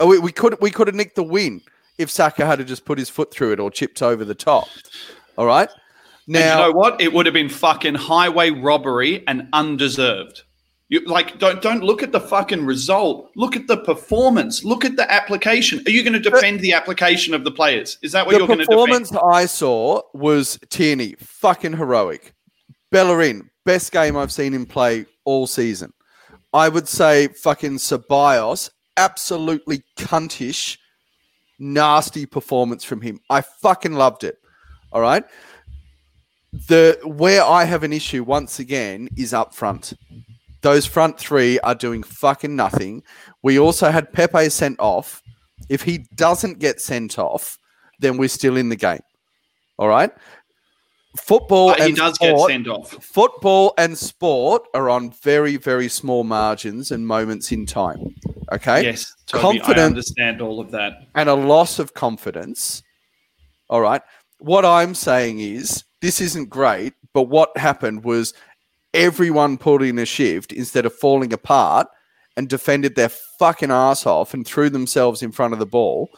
[0.00, 1.60] Oh, we, we could we could have nicked the win
[1.98, 4.68] if Saka had to just put his foot through it or chipped over the top.
[5.36, 5.68] All right.
[6.26, 7.00] And Now, you know what?
[7.00, 10.42] It would have been fucking highway robbery and undeserved.
[10.88, 13.30] You like don't don't look at the fucking result.
[13.36, 14.64] Look at the performance.
[14.64, 15.82] Look at the application.
[15.86, 17.98] Are you going to defend the application of the players?
[18.02, 19.10] Is that what the you're going to performance?
[19.12, 22.34] I saw was Tierney, fucking heroic.
[22.90, 25.92] Bellerin, best game I've seen him play all season.
[26.52, 30.78] I would say fucking Ceballos, absolutely cuntish,
[31.58, 33.20] nasty performance from him.
[33.30, 34.38] I fucking loved it.
[34.92, 35.24] All right.
[36.68, 39.94] The where I have an issue once again is up front.
[40.60, 43.02] Those front three are doing fucking nothing.
[43.42, 45.20] We also had Pepe sent off.
[45.68, 47.58] If he doesn't get sent off,
[47.98, 49.02] then we're still in the game.
[49.78, 50.12] All right.
[51.16, 52.90] Football But and does get sport, sent off.
[53.04, 58.14] football and sport are on very, very small margins and moments in time.
[58.52, 58.82] Okay.
[58.84, 60.92] Yes, Toby, I Confident- understand all of that.
[61.14, 62.82] and a loss of confidence.
[63.70, 64.02] All right.
[64.38, 68.34] What I'm saying is this isn't great, but what happened was
[68.92, 71.86] everyone pulled in a shift instead of falling apart
[72.36, 76.10] and defended their fucking ass off and threw themselves in front of the ball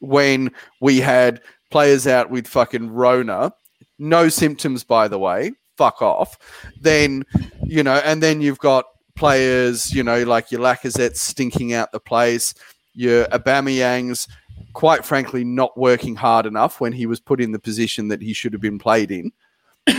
[0.00, 3.52] when we had players out with fucking Rona,
[3.98, 6.38] no symptoms, by the way, fuck off.
[6.80, 7.24] Then,
[7.64, 12.00] you know, and then you've got players, you know, like your Lacazette stinking out the
[12.00, 12.54] place,
[12.94, 14.28] your Aubameyang's
[14.72, 18.32] quite frankly not working hard enough when he was put in the position that he
[18.32, 19.32] should have been played in.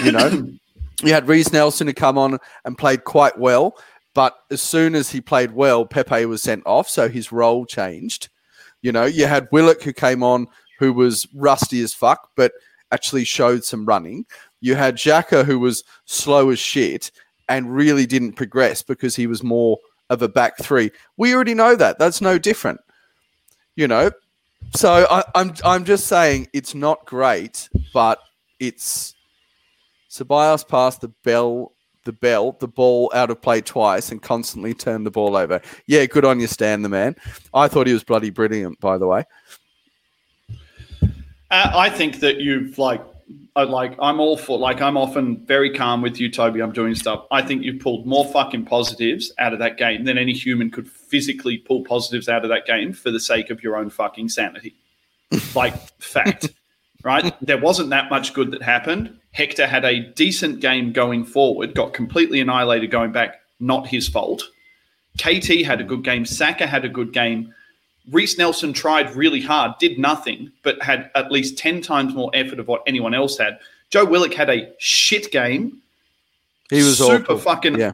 [0.04, 0.48] You know,
[1.04, 3.78] you had Reiss Nelson who come on and played quite well,
[4.14, 8.30] but as soon as he played well, Pepe was sent off, so his role changed.
[8.82, 10.48] You know, you had Willock who came on
[10.80, 12.54] who was rusty as fuck, but
[12.92, 14.26] actually showed some running.
[14.62, 17.12] You had Xhaka who was slow as shit
[17.48, 19.78] and really didn't progress because he was more
[20.10, 20.92] of a back three.
[21.18, 22.00] We already know that.
[22.00, 22.80] That's no different.
[23.76, 24.12] You know,
[24.76, 28.20] so I, I'm I'm just saying it's not great, but
[28.60, 29.16] it's
[30.10, 31.74] Ceballos passed the bell
[32.06, 35.62] the bell the ball out of play twice and constantly turned the ball over.
[35.88, 37.16] Yeah, good on you, Stan the man.
[37.54, 39.24] I thought he was bloody brilliant, by the way.
[41.52, 43.04] Uh, I think that you've like,
[43.56, 46.62] I like, I'm all for like, I'm often very calm with you, Toby.
[46.62, 47.26] I'm doing stuff.
[47.32, 50.90] I think you've pulled more fucking positives out of that game than any human could
[50.90, 54.76] physically pull positives out of that game for the sake of your own fucking sanity.
[55.56, 56.50] like, fact,
[57.04, 57.36] right?
[57.42, 59.20] There wasn't that much good that happened.
[59.32, 63.42] Hector had a decent game going forward, got completely annihilated going back.
[63.60, 64.44] Not his fault.
[65.18, 66.26] KT had a good game.
[66.26, 67.54] Saka had a good game.
[68.12, 72.60] Reiss Nelson tried really hard, did nothing, but had at least 10 times more effort
[72.60, 73.60] of what anyone else had.
[73.90, 75.82] Joe Willock had a shit game.
[76.70, 77.38] He was super awful.
[77.40, 77.94] fucking Yeah.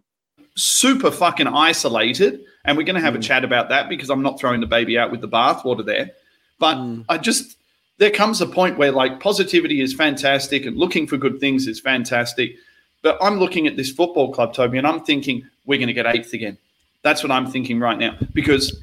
[0.55, 2.41] super fucking isolated.
[2.65, 3.23] And we're going to have a Mm.
[3.23, 6.11] chat about that because I'm not throwing the baby out with the bathwater there.
[6.59, 7.05] But Mm.
[7.09, 7.57] I just,
[7.97, 11.79] there comes a point where like positivity is fantastic and looking for good things is
[11.79, 12.55] fantastic.
[13.01, 16.07] But I'm looking at this football club, Toby, and I'm thinking we're going to get
[16.07, 16.57] eighth again.
[17.03, 18.81] That's what I'm thinking right now because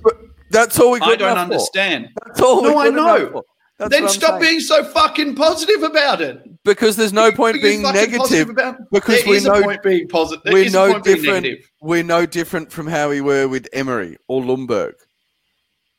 [0.52, 1.52] That's all we got I don't enough for.
[1.54, 2.08] understand.
[2.26, 3.42] That's all No, we I know.
[3.88, 4.42] then stop saying.
[4.42, 6.38] being so fucking positive about it.
[6.64, 8.48] because there's no point being positive negative.
[8.50, 10.44] about because There we know- point being positive.
[10.44, 11.42] There We're no point being different.
[11.44, 11.70] negative.
[11.80, 14.92] We're no different from how we were with Emery or Ljungberg.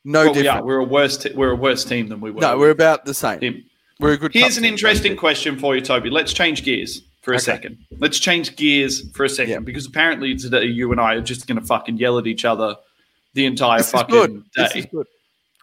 [0.06, 0.66] No Well, yeah, different.
[0.66, 1.18] we're a worse.
[1.18, 2.42] T- we're a worse team than we were.
[2.42, 3.40] no, we're about the same.
[3.42, 3.64] him.
[4.00, 4.34] We're a good.
[4.34, 6.10] Here's an team, interesting don't question for you, Toby.
[6.10, 7.44] Let's change gears for a Okay.
[7.44, 7.78] second.
[8.00, 9.60] Let's change gears for a second Yeah.
[9.60, 12.76] because apparently today you and I are just going to fucking yell at each other
[13.34, 14.70] the entire This is fucking day.
[14.76, 15.08] is good.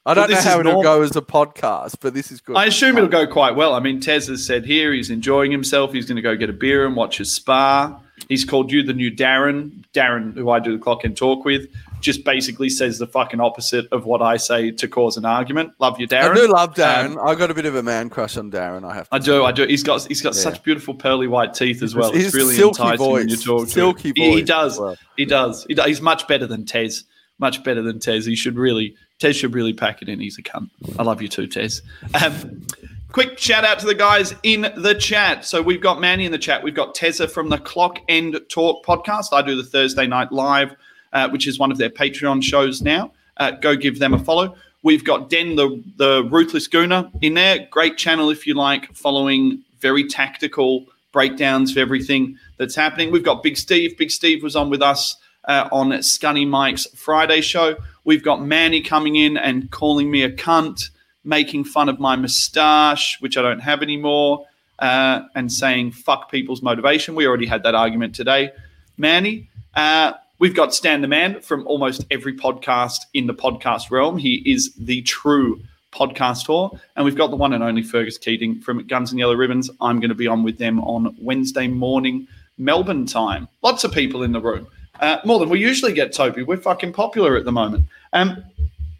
[0.06, 0.82] I don't know how it'll normal.
[0.82, 2.56] go as a podcast, but this is good.
[2.56, 3.74] I assume it'll go quite well.
[3.74, 5.92] I mean, Tez has said here he's enjoying himself.
[5.92, 8.00] He's going to go get a beer and watch his spa.
[8.28, 9.84] He's called you the new Darren.
[9.92, 11.66] Darren, who I do the clock and talk with,
[12.00, 15.72] just basically says the fucking opposite of what I say to cause an argument.
[15.80, 16.30] Love you, Darren.
[16.30, 17.12] I do love Darren.
[17.18, 18.84] Um, I got a bit of a man crush on Darren.
[18.90, 19.08] I have.
[19.10, 19.66] To I do, I do.
[19.66, 20.40] He's got he's got Yeah.
[20.40, 22.10] such beautiful pearly white teeth as well.
[22.12, 23.44] His it's really silky enticing when you voice.
[23.44, 24.14] talk to Silky him.
[24.16, 24.78] He, he voice does.
[24.80, 24.96] well.
[25.16, 25.64] He does.
[25.68, 25.86] He does.
[25.86, 27.04] He's much better than Tez.
[27.40, 28.26] Much better than Tez.
[28.26, 30.20] He should really Tez should really pack it in.
[30.20, 30.70] He's a cunt.
[30.98, 31.82] I love you too, Tez.
[32.22, 32.66] Um,
[33.12, 35.44] quick shout out to the guys in the chat.
[35.44, 36.62] So we've got Manny in the chat.
[36.62, 39.32] We've got Tezza from the Clock End Talk podcast.
[39.32, 40.74] I do the Thursday night live,
[41.12, 43.12] uh, which is one of their Patreon shows now.
[43.36, 44.54] Uh, go give them a follow.
[44.82, 47.66] We've got Den the the Ruthless Gooner in there.
[47.70, 53.10] Great channel if you like following very tactical breakdowns of everything that's happening.
[53.10, 53.96] We've got Big Steve.
[53.98, 57.76] Big Steve was on with us uh, on Scunny Mike's Friday show.
[58.04, 60.90] We've got Manny coming in and calling me a cunt,
[61.24, 64.46] making fun of my moustache, which I don't have anymore,
[64.78, 67.14] uh, and saying fuck people's motivation.
[67.14, 68.52] We already had that argument today.
[68.96, 74.18] Manny, uh, we've got Stan the Man from almost every podcast in the podcast realm.
[74.18, 76.70] He is the true podcast tour.
[76.96, 79.70] And we've got the one and only Fergus Keating from Guns and Yellow Ribbons.
[79.80, 82.26] I'm going to be on with them on Wednesday morning,
[82.58, 83.48] Melbourne time.
[83.62, 84.66] Lots of people in the room.
[85.00, 86.42] Uh, more than we usually get, Toby.
[86.42, 87.86] We're fucking popular at the moment.
[88.12, 88.44] Um,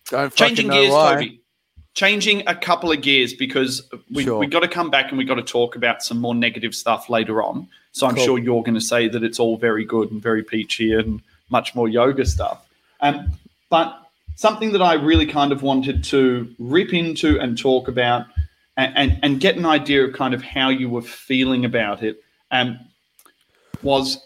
[0.09, 1.15] Don't changing gears, why.
[1.15, 1.41] Toby.
[1.95, 4.39] Changing a couple of gears because we Sure.
[4.39, 7.11] we got to come back and we got to talk about some more negative stuff
[7.11, 7.67] later on.
[7.93, 8.25] So I'm Cool.
[8.25, 11.75] sure you're going to say that it's all very good and very peachy and much
[11.75, 12.65] more yoga stuff.
[13.01, 13.33] Um,
[13.69, 18.27] but something that I really kind of wanted to rip into and talk about
[18.77, 22.23] and, and, and get an idea of kind of how you were feeling about it
[22.53, 22.79] um,
[23.83, 24.25] was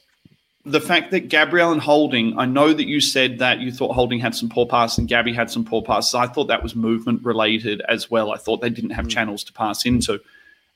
[0.67, 4.19] the fact that Gabriel and Holding, I know that you said that you thought Holding
[4.19, 6.15] had some poor passes and Gabby had some poor passes.
[6.15, 8.33] I thought that was movement related as well.
[8.33, 10.21] I thought they didn't have channels to pass into.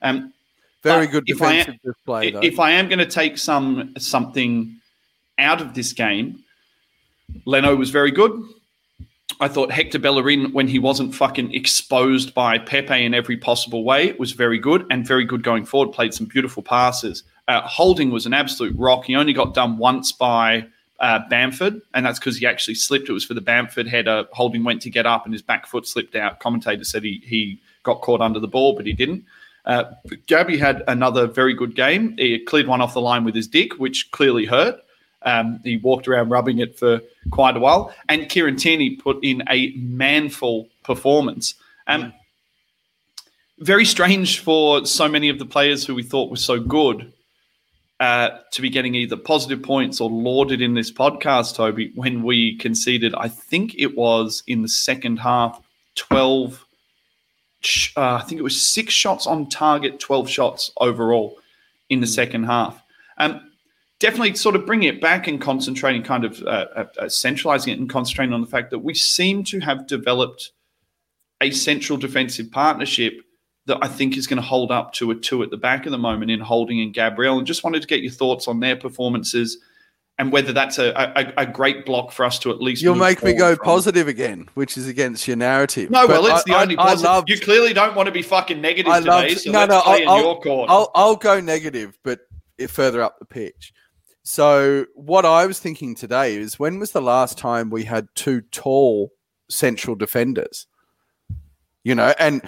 [0.03, 0.33] Um,
[0.83, 2.41] Very good if I am- defensive display, though.
[2.41, 4.77] if I am going to take some something
[5.39, 6.45] out of this game,
[7.47, 8.33] Leno was very good.
[9.41, 14.13] I thought Hector Bellerin, when he wasn't fucking exposed by Pepe in every possible way,
[14.15, 15.95] was very good and very good going forward.
[15.95, 17.23] Played some beautiful passes.
[17.49, 19.07] Uh, Holding was an absolute rock.
[19.07, 20.67] He only got done once by
[21.01, 23.09] uh, Bamford, and that's because he actually slipped.
[23.09, 24.27] It was for the Bamford header.
[24.33, 26.41] Holding went to get up, and his back foot slipped out.
[26.41, 29.25] Commentator said he he got caught under the ball, but he didn't.
[29.65, 29.85] Uh,
[30.27, 32.17] Gabby had another very good game.
[32.19, 34.81] He cleared one off the line with his dick, which clearly hurt.
[35.23, 37.95] Um, he walked around rubbing it for quite a while.
[38.09, 41.55] And Kieran Tierney put in a manful performance.
[41.87, 42.13] Um,
[43.59, 47.13] very strange for so many of the players who we thought were so good
[48.01, 52.57] uh, to be getting either positive points or lauded in this podcast, Toby, when we
[52.57, 55.61] conceded, I think it was in the second half,
[55.97, 56.65] 12
[57.97, 61.39] uh, I think it was six shots on target, 12 shots overall
[61.89, 62.81] in the second half.
[63.19, 63.51] Um,
[63.99, 67.81] definitely sort of bringing it back and concentrating, kind of uh, uh, uh, centralizing it
[67.81, 70.53] and concentrating on the fact that we seem to have developed
[71.41, 73.21] a central defensive partnership
[73.69, 75.91] that I think is going to hold up to a two at the back at
[75.93, 77.39] the moment in Holding and Gabriel.
[77.39, 79.59] And just wanted to get your thoughts on their performances
[80.19, 80.91] and whether that's a,
[81.37, 83.65] a, a great block for us to at least You'll make me go from.
[83.65, 85.91] positive again, which is against your narrative.
[85.91, 87.05] No, But well, it's I- the only I positive.
[87.05, 90.03] loved- you clearly don't want to be fucking negative I today, so no, no, I'll-
[90.03, 90.69] in I'll- your court.
[90.71, 92.21] I'll, I'll go negative, but
[92.69, 93.73] further up the pitch.
[94.25, 98.41] So, what I was thinking today is when was the last time we had two
[98.41, 99.13] tall
[99.49, 100.67] central defenders?
[101.85, 102.43] You know, and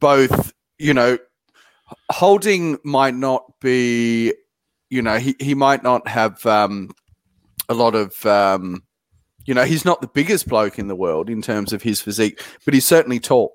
[0.00, 1.18] both, you know,
[2.10, 4.32] Holding might not be,
[4.90, 6.90] you know, he, he might not have um,
[7.68, 8.82] a lot of, um,
[9.44, 12.42] you know, he's not the biggest bloke in the world in terms of his physique,
[12.64, 13.54] but he's certainly tall.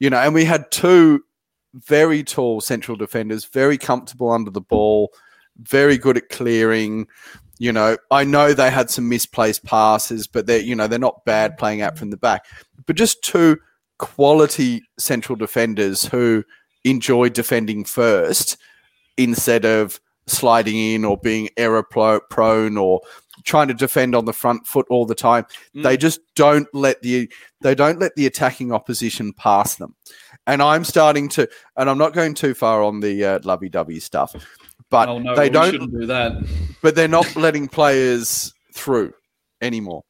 [0.00, 1.22] You know, and we had two
[1.74, 5.12] very tall central defenders, very comfortable under the ball,
[5.58, 7.06] very good at clearing.
[7.58, 11.24] You know, I know they had some misplaced passes, but they're you know they're not
[11.26, 12.46] bad playing out from the back.
[12.86, 13.58] But just two
[13.98, 16.44] quality central defenders who
[16.84, 18.56] enjoy defending first
[19.16, 23.00] instead of sliding in or being error prone or
[23.44, 25.44] trying to defend on the front foot all the time.
[25.74, 25.82] Mm.
[25.82, 27.30] They just don't let the
[27.60, 29.94] they don't let the attacking opposition pass them.
[30.46, 34.34] And I'm starting to, and I'm not going too far on the uh, lovey-dovey stuff,
[34.88, 36.32] but oh, no, they don't do that.
[36.82, 39.12] but they're not letting players through
[39.60, 40.04] anymore.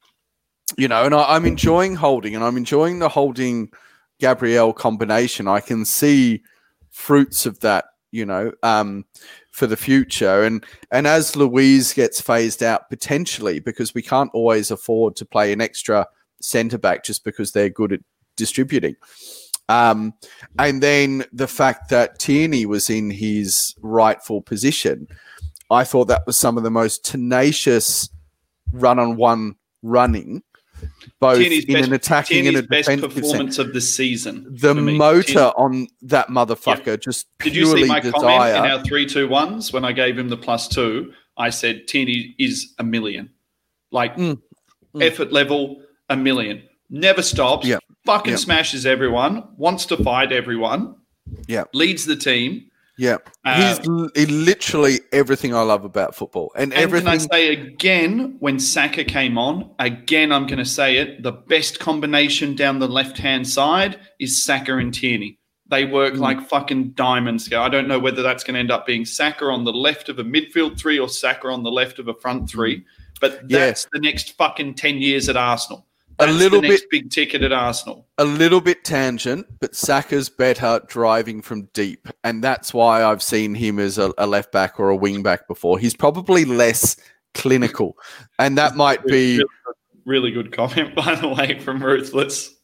[0.77, 3.71] You know, and I, I'm enjoying holding, and I'm enjoying the holding
[4.21, 5.49] Gabriel combination.
[5.49, 6.43] I can see
[6.91, 9.05] fruits of that, you know, um,
[9.51, 10.43] for the future.
[10.45, 15.53] And and as Luiz gets phased out potentially, because we can't always afford to play
[15.53, 16.07] an extra
[16.41, 18.01] centre back just because they're good at
[18.37, 18.97] distributing.
[19.69, 20.15] Um,
[20.59, 25.07] and then the fact that Tierney was in his rightful position,
[25.71, 28.09] I thought that was some of the most tenacious
[28.73, 30.43] run on one running,
[31.21, 33.27] both Tierney's in best, an attacking and Tierney's a best defensive sense.
[33.27, 34.47] performance of the season.
[34.61, 38.55] The motor Tierney- on that motherfucker just Did you purely see my comment desire.
[38.65, 41.13] in our three two ones when I gave him the plus two?
[41.37, 43.31] I said Tierney is a million,
[43.93, 44.41] like Mm,
[44.95, 45.03] mm.
[45.03, 46.63] effort level a million.
[46.91, 47.67] Never stops.
[47.67, 47.79] Yeah.
[48.07, 48.37] Fucking Yeah.
[48.39, 49.45] smashes everyone.
[49.57, 50.95] Wants to fight everyone.
[51.47, 51.65] Yeah.
[51.75, 52.68] Leads the team.
[52.99, 53.79] Yeah, Uh, he's
[54.17, 57.07] he literally everything I love about football, and, And everything.
[57.07, 61.33] can I say again, when Saka came on, again, I'm going to say it, the
[61.33, 65.39] best combination down the left hand side is Saka and Tierney.
[65.71, 66.21] They work Mm.
[66.21, 67.53] like fucking diamonds.
[67.53, 70.19] I don't know whether that's going to end up being Saka on the left of
[70.19, 72.85] a midfield three or Saka on the left of a front three,
[73.21, 73.59] but Yeah.
[73.67, 75.87] that's the next fucking 10 years at Arsenal.
[76.21, 78.07] A little next big ticket at Arsenal.
[78.19, 83.55] a little bit tangent, but Saka's better driving from deep, and that's why I've seen
[83.55, 85.79] him as a, a left back or a wing back before.
[85.79, 86.97] He's probably less
[87.35, 87.97] clinical,
[88.39, 89.41] and that might be
[90.05, 92.55] Really good, comment, by the way, from Ruthless.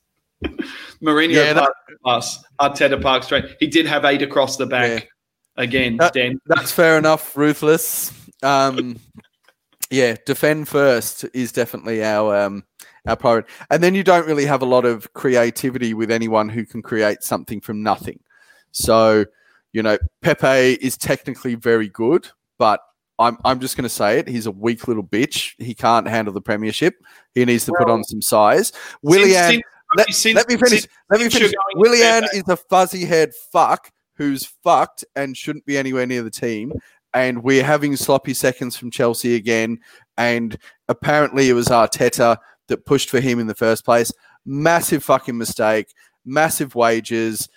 [1.02, 1.72] Mourinho Yeah, that-
[2.04, 2.24] Park
[2.60, 3.44] Arteta Park straight.
[3.60, 5.08] He did have eight across the back
[5.56, 5.96] again.
[5.98, 6.40] That- Dan.
[6.46, 7.36] that's fair enough.
[7.36, 8.12] Ruthless.
[8.42, 8.98] Um,
[9.90, 12.64] Yeah, defend first is definitely our um,
[13.06, 16.64] our priority, and then you don't really have a lot of creativity with anyone who
[16.64, 18.20] can create something from nothing.
[18.72, 19.24] So,
[19.72, 22.28] you know, Pepe is technically very good,
[22.58, 22.80] but
[23.18, 24.28] I'm I'm just going to say it.
[24.28, 25.54] He's a weak little bitch.
[25.58, 26.96] He can't handle the premiership.
[27.34, 28.72] He needs to put on some size.
[29.02, 29.62] Willian,
[29.96, 30.86] let, let me finish.
[31.10, 31.32] let me finish.
[31.32, 36.06] you're going to Willian is a fuzzy haired fuck who's fucked and shouldn't be anywhere
[36.06, 36.72] near the team.
[37.12, 39.78] And we're having sloppy seconds from Chelsea again.
[40.16, 40.56] And
[40.88, 42.38] apparently it was Arteta
[42.68, 44.12] that pushed for him in the first place.
[44.46, 45.88] Massive fucking mistake.
[46.24, 47.48] Massive wages.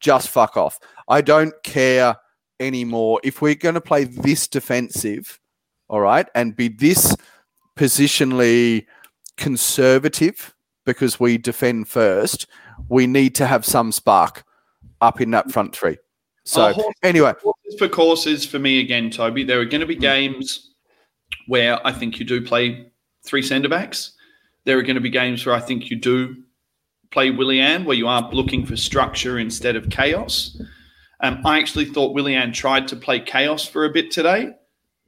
[0.00, 0.78] Just fuck off.
[1.08, 2.16] I don't care
[2.60, 3.20] anymore.
[3.24, 5.38] If we're going to play this defensive,
[5.88, 7.16] all right, and be this
[7.76, 8.86] positionally
[9.36, 12.46] conservative because we defend first,
[12.88, 14.44] we need to have some spark
[15.00, 15.96] up in that front three.
[16.44, 19.44] So Oh, horse- anyway, Horses for courses for me again, Toby.
[19.44, 20.70] There are going to be games
[21.46, 22.90] where I think you do play
[23.24, 24.12] three centre backs.
[24.64, 26.36] There are going to be games where I think you do
[27.10, 30.60] play Willian, where you are looking for structure instead of chaos.
[31.20, 34.50] Um, I actually thought Willian tried to play chaos for a bit today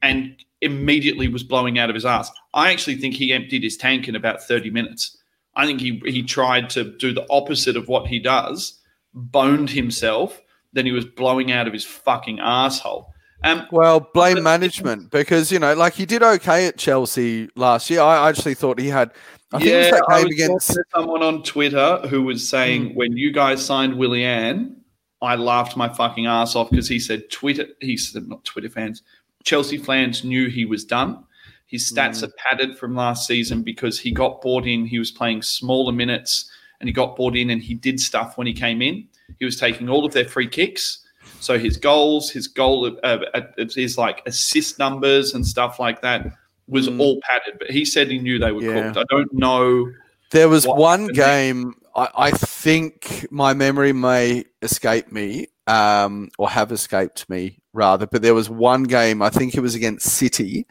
[0.03, 2.31] and immediately was blowing out of his ass.
[2.55, 5.17] I actually think he emptied his tank in about 30 minutes.
[5.55, 8.79] I think he, he tried to do the opposite of what he does,
[9.13, 10.41] boned himself,
[10.73, 13.13] then he was blowing out of his fucking asshole.
[13.43, 18.03] Um, well, blame management because you know, like he did okay at Chelsea last year.
[18.03, 19.13] I actually thought he had.
[19.53, 20.79] I think was that I was against.
[20.95, 24.77] someone on Twitter who was saying when you guys signed Willian,
[25.21, 27.67] I laughed my fucking ass off because he said Twitter.
[27.81, 29.03] He said not Twitter fans,
[29.45, 31.25] Chelsea fans knew he was done.
[31.67, 34.87] His stats are padded from last season because he got bought in.
[34.87, 38.47] He was playing smaller minutes and he got bought in and he did stuff when
[38.47, 39.07] he came in.
[39.39, 41.07] He was taking all of their free kicks.
[41.39, 46.27] So his goals, his goal, uh, uh, his like assist numbers and stuff like that
[46.71, 47.01] was Mm.
[47.01, 47.59] all padded.
[47.59, 48.93] But he said he knew they were Yeah.
[48.93, 48.97] cooked.
[48.99, 49.91] I don't know.
[50.31, 51.75] There was one game.
[51.95, 58.07] I, I think my memory may escape me, um, or have escaped me rather.
[58.07, 59.23] But there was one game.
[59.23, 60.67] I think it was against City,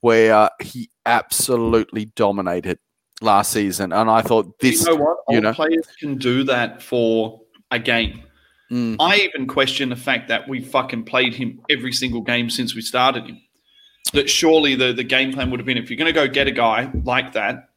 [0.00, 2.78] where he absolutely dominated
[3.20, 4.84] last season, and I thought this.
[4.86, 5.16] you know what?
[5.28, 5.52] you know.
[5.52, 7.40] players can do that for
[7.70, 8.22] a game.
[8.70, 8.96] Mm.
[9.00, 12.80] I even question the fact that we fucking played him every single game since we
[12.80, 13.40] started him.
[14.12, 16.46] That surely the, the game plan would have been if you're going to go get
[16.46, 17.70] a guy like that,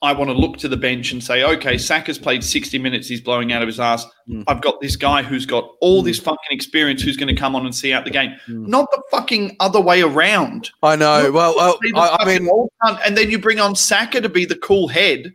[0.00, 3.20] I want to look to the bench and say, okay, Saka's played 60 minutes, he's
[3.20, 4.06] blowing out of his ass.
[4.28, 4.44] Mm.
[4.46, 7.66] I've got this guy who's got all this fucking experience who's going to come on
[7.66, 8.30] and see out the game.
[8.48, 8.68] Mm.
[8.68, 10.70] Not the fucking other way around.
[10.84, 11.22] I know.
[11.22, 12.48] Look, Well, well I, I mean,
[13.04, 15.34] and then you bring on Saka to be the cool head.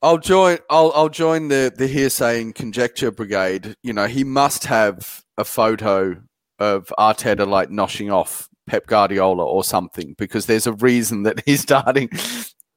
[0.00, 0.58] I'll join.
[0.68, 3.74] I'll I'll join the the hearsay and conjecture brigade.
[3.82, 6.22] You know, he must have a photo
[6.58, 11.60] of Arteta like noshing off Pep Guardiola or something because there's a reason that he's
[11.60, 12.08] starting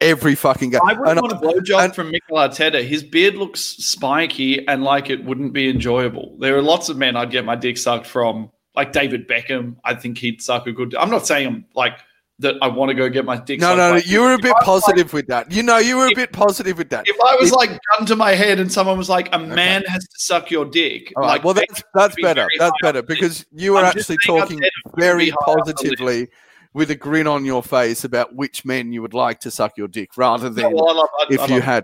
[0.01, 0.81] every fucking game.
[0.83, 2.83] I wouldn't And want a blowjob and- from Mikel Arteta.
[2.85, 6.35] His beard looks spiky and like it wouldn't be enjoyable.
[6.39, 9.75] There are lots of men I'd get my dick sucked from, like David Beckham.
[9.83, 10.93] I think he'd suck a good.
[10.95, 11.97] I'm not saying I'm like
[12.39, 12.55] that.
[12.61, 13.59] I want to go get my dick.
[13.59, 15.51] no, no, by- you were a bit was like- positive with that.
[15.51, 17.07] You know, you were a bit positive with that.
[17.07, 19.83] If I was If- like gun to my head and someone was like, "A man
[19.87, 22.47] has to suck your dick," All right, like well, that's that's be better.
[22.59, 25.51] That's better because you were I'm actually talking Arteta would be very high up the
[25.63, 25.75] list.
[25.77, 26.27] positively
[26.73, 29.87] with a grin on your face about which men you would like to suck your
[29.87, 31.83] dick rather No, than well, love, I, if I you had.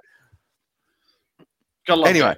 [1.89, 2.30] Anyway.
[2.30, 2.38] Beckham.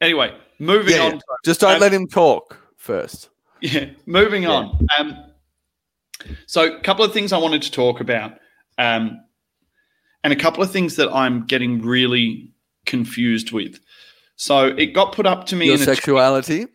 [0.00, 1.20] anyway, moving Yeah, on.
[1.44, 3.28] Just don't Um, let him talk first.
[3.60, 4.50] Yeah, moving Yeah.
[4.50, 4.86] on.
[4.98, 5.16] Um,
[6.46, 8.38] so, a couple of things I wanted to talk about,
[8.78, 9.20] um,
[10.24, 12.52] and a couple of things that I'm getting really
[12.86, 13.80] confused with.
[14.36, 16.66] So, it got put up to me Your in a sexuality.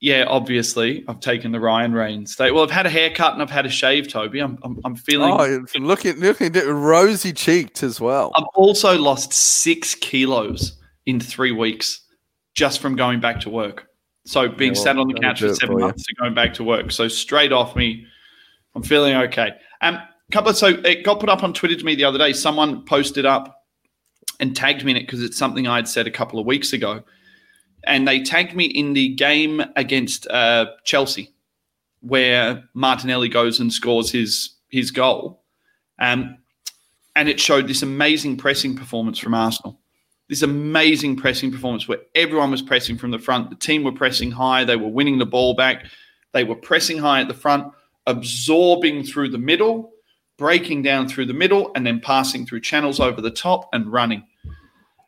[0.00, 0.24] yeah.
[0.28, 2.36] Obviously, I've taken the Ryan Reigns.
[2.36, 2.50] Day.
[2.50, 4.40] Well, I've had a haircut and I've had a shave, Toby.
[4.40, 5.30] I'm I'm, I'm feeling.
[5.30, 8.32] Oh, looking looking rosy cheeked as well.
[8.34, 12.00] I've also lost six kilos in three weeks
[12.54, 13.88] just from going back to work.
[14.24, 16.64] So being well, sat on the couch for seven for months to going back to
[16.64, 16.90] work.
[16.90, 18.06] So straight off me,
[18.76, 19.52] I'm feeling okay.
[19.80, 19.98] Um,
[20.30, 22.32] couple of, so it got put up on Twitter to me the other day.
[22.32, 23.64] Someone posted up
[24.38, 27.02] and tagged me in it because it's something I'd said a couple of weeks ago.
[27.84, 31.32] And they tagged me in the game against uh, Chelsea,
[32.00, 35.42] where Martinelli goes and scores his his goal.
[35.98, 36.38] Um,
[37.14, 39.80] and it showed this amazing pressing performance from Arsenal.
[40.28, 43.48] This amazing pressing performance where everyone was pressing from the front.
[43.48, 44.64] The team were pressing high.
[44.64, 45.86] They were winning the ball back.
[46.32, 47.72] They were pressing high at the front,
[48.06, 49.92] absorbing through the middle,
[50.38, 54.24] breaking down through the middle, and then passing through channels over the top and running.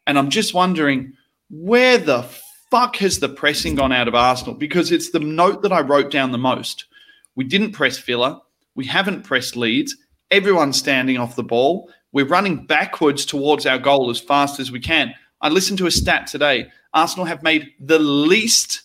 [0.07, 1.13] And I'm just wondering
[1.51, 2.29] where the
[2.71, 4.55] fuck has the pressing gone out of Arsenal?
[4.55, 6.87] Because it's the note that I wrote down the most.
[7.35, 8.43] We didn't press Villa.
[8.75, 9.97] We haven't pressed Leeds.
[10.31, 11.91] Everyone's standing off the ball.
[12.13, 15.15] We're running backwards towards our goal as fast as we can.
[15.41, 16.71] I listened to a stat today.
[16.95, 18.83] Arsenal have made the least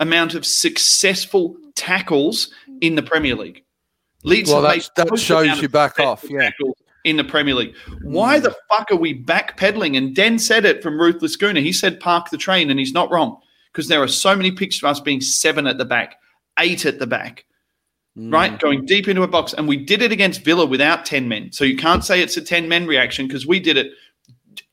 [0.00, 3.64] amount of successful tackles in the Premier League.
[4.24, 6.24] Leeds well, that, that shows you back off.
[6.28, 6.50] Yeah.
[7.04, 7.74] In the Premier League.
[8.02, 9.96] Why the fuck are we backpedaling?
[9.96, 11.60] And Den said it from Ruthless Schooner.
[11.60, 13.40] He said park the train, and he's not wrong
[13.72, 16.16] because there are so many pictures of us being seven at the back,
[16.60, 17.44] eight at the back,
[18.16, 18.32] mm.
[18.32, 18.60] right?
[18.60, 19.52] Going deep into a box.
[19.52, 21.50] And we did it against Villa without 10 men.
[21.50, 23.92] So you can't say it's a 10 men reaction because we did it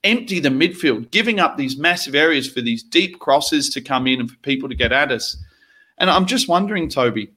[0.04, 4.20] empty the midfield, giving up these massive areas for these deep crosses to come in
[4.20, 5.38] and for people to get at us.
[5.98, 7.32] And I'm just wondering, Toby,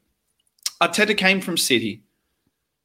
[0.80, 2.02] Arteta came from City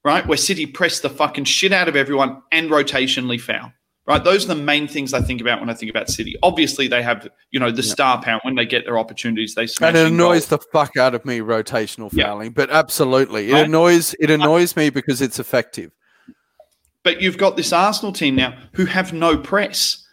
[0.07, 0.25] right?
[0.25, 3.73] Where City press the fucking shit out of everyone and rotationally foul.
[4.05, 6.38] Right, those are the main things I think about when I think about City.
[6.41, 7.91] Obviously, they have you know the yeah.
[7.91, 9.53] star power when they get their opportunities.
[9.53, 10.47] They and it annoys goals.
[10.47, 12.53] the fuck out of me rotational fouling, yeah.
[12.55, 13.65] but absolutely, it right?
[13.65, 15.91] annoys it annoys me because it's effective.
[17.04, 20.06] But you've got this Arsenal team now who have no press,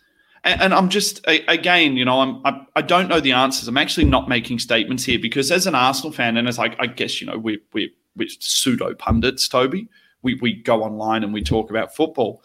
[0.45, 3.67] and, and I'm just again, you know, I'm I, I, don't know the answers.
[3.67, 6.87] I'm actually not making statements here because as an Arsenal fan, and as I, I
[6.87, 9.89] guess you know, we we which pseudo pundits, Toby.
[10.23, 12.43] We, we go online and we talk about football.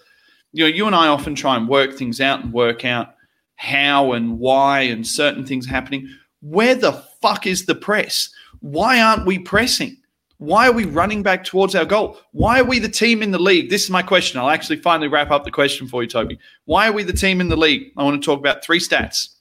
[0.51, 3.15] You know, you and I often try and work things out and work out
[3.55, 6.09] how and why and certain things happening.
[6.41, 8.29] Where the fuck is the press?
[8.59, 9.97] Why aren't we pressing?
[10.39, 12.17] Why are we running back towards our goal?
[12.31, 13.69] Why are we the team in the league?
[13.69, 14.39] This is my question.
[14.39, 16.39] I'll actually finally wrap up the question for you, Toby.
[16.63, 17.91] Why are we the team in the league?
[17.97, 19.35] I want to talk about three stats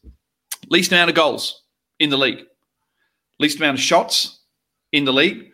[0.70, 1.62] least amount of goals
[1.98, 2.44] in the league,
[3.38, 4.40] least amount of shots
[4.92, 5.50] in the league,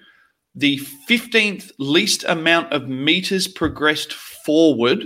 [0.55, 0.79] the
[1.09, 5.05] 15th least amount of meters progressed forward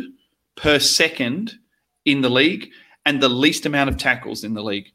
[0.57, 1.55] per second
[2.05, 2.70] in the league
[3.05, 4.93] and the least amount of tackles in the league.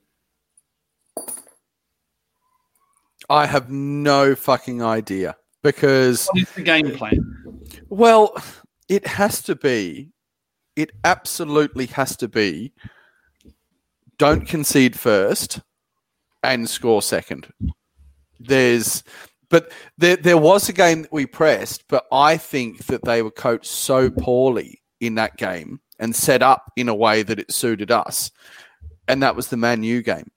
[3.30, 6.28] I have no fucking idea because.
[6.28, 7.36] What is the game plan?
[7.89, 8.36] Well,
[8.89, 10.11] it has to be,
[10.76, 12.74] it absolutely has to be
[14.17, 15.59] don't concede first
[16.43, 17.51] and score second.
[18.39, 19.03] There's
[19.49, 23.32] but there, there was a game that we pressed, but I think that they were
[23.32, 27.91] coached so poorly in that game and set up in a way that it suited
[27.91, 28.32] us.
[29.07, 30.32] And that was the Man U game.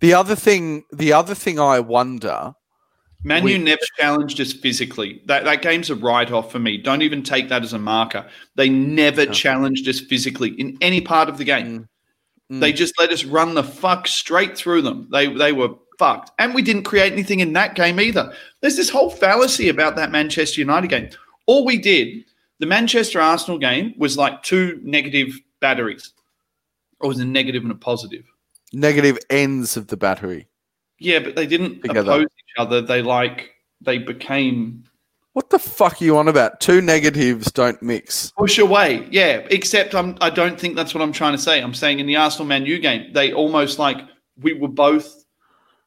[0.00, 2.54] The other thing, the other thing I wonder.
[3.24, 5.22] Man U never challenged us physically.
[5.26, 6.78] That that game's a write off for me.
[6.78, 8.26] Don't even take that as a marker.
[8.54, 9.32] They never no.
[9.32, 11.88] challenged us physically in any part of the game.
[12.50, 12.56] Mm.
[12.56, 12.60] Mm.
[12.60, 15.08] They just let us run the fuck straight through them.
[15.10, 16.30] They they were fucked.
[16.38, 18.32] And we didn't create anything in that game either.
[18.60, 21.10] There's this whole fallacy about that Manchester United game.
[21.46, 22.24] All we did,
[22.60, 26.12] the Manchester Arsenal game, was like two negative batteries.
[27.00, 28.24] Or was a negative and a positive?
[28.72, 30.48] Negative ends of the battery.
[30.98, 32.10] Yeah, but they didn't Together.
[32.10, 32.80] oppose each other.
[32.80, 33.50] They like
[33.80, 34.84] they became
[35.38, 36.58] what the fuck are you on about?
[36.58, 38.32] Two negatives don't mix.
[38.32, 39.46] Push away, yeah.
[39.50, 41.60] Except I'm, I don't think that's what I'm trying to say.
[41.60, 43.98] I'm saying in the Arsenal Man U game, they almost like
[44.40, 45.24] we were both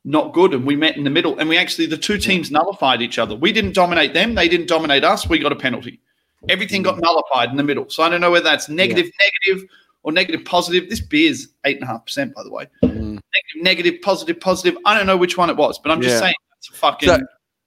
[0.06, 0.54] not good.
[0.54, 1.38] And we met in the middle.
[1.38, 3.36] And we actually, the two teams nullified each other.
[3.36, 4.36] We didn't dominate them.
[4.36, 5.28] They didn't dominate us.
[5.28, 6.00] We got a penalty.
[6.48, 7.02] Everything got mm.
[7.02, 7.90] nullified in the middle.
[7.90, 9.30] So I don't know whether that's negative, yeah.
[9.50, 9.70] negative,
[10.04, 10.90] or negative, positive.
[10.90, 12.68] This beer's 8.5%, by the way.
[12.84, 13.20] Mm.
[13.20, 14.78] Negative, negative, positive, positive.
[14.86, 16.20] I don't know which one it was, but I'm just yeah.
[16.20, 17.10] saying that's a fucking.
[17.10, 17.20] So,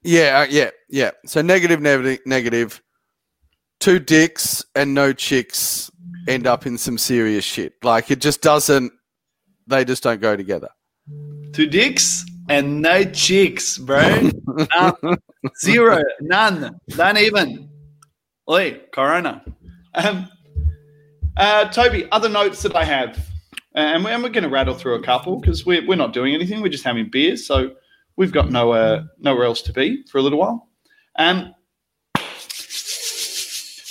[0.03, 1.11] yeah, uh, yeah, yeah.
[1.26, 2.82] So negative, negative, negative.
[3.80, 5.91] Two dicks and no chicks
[6.28, 7.74] end up in some serious shit.
[7.82, 8.93] Like it just doesn't,
[9.66, 10.68] they just don't go together
[11.55, 14.30] two dicks and no chicks, bro.
[14.76, 15.18] none.
[15.61, 16.03] Zero.
[16.20, 16.78] None.
[16.97, 17.70] Not even.
[18.51, 19.43] Oi, Corona.
[19.95, 20.28] Um,
[21.37, 23.18] uh, Toby, other notes that I have,
[23.74, 26.62] and we're, we're going to rattle through a couple because we're, we're not doing anything.
[26.62, 27.47] We're just having beers.
[27.47, 27.74] So
[28.16, 30.68] we've got nowhere, nowhere else to be for a little while.
[31.16, 31.55] Um,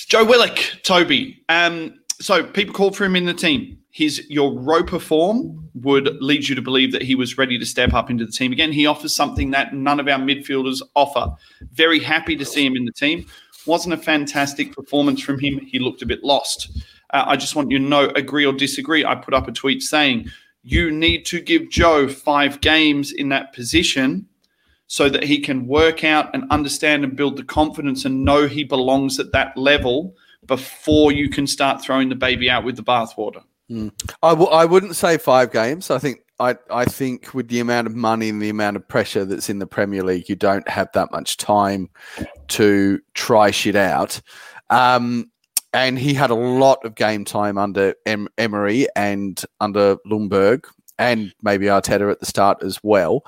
[0.07, 1.43] Joe Willock, Toby.
[1.49, 6.55] Um, so people called for him in the team his Europa form would lead you
[6.55, 8.71] to believe that he was ready to step up into the team again.
[8.71, 11.31] He offers something that none of our midfielders offer.
[11.73, 13.27] Very happy to see him in the team.
[13.67, 15.59] Wasn't a fantastic performance from him.
[15.59, 16.75] He looked a bit lost.
[17.13, 19.05] Uh, I just want you to know, agree or disagree.
[19.05, 20.29] I put up a tweet saying
[20.63, 24.27] you need to give Joe five games in that position
[24.87, 28.63] so that he can work out and understand and build the confidence and know he
[28.63, 33.43] belongs at that level before you can start throwing the baby out with the bathwater.
[33.71, 33.91] Mm.
[34.21, 35.89] I w- I wouldn't say five games.
[35.89, 39.25] I think I I think with the amount of money and the amount of pressure
[39.25, 41.89] that's in the Premier League, you don't have that much time
[42.49, 44.21] to try shit out.
[44.69, 45.31] Um,
[45.73, 50.65] and he had a lot of game time under em- Emery and under Ljungberg
[50.99, 53.25] and maybe Arteta at the start as well.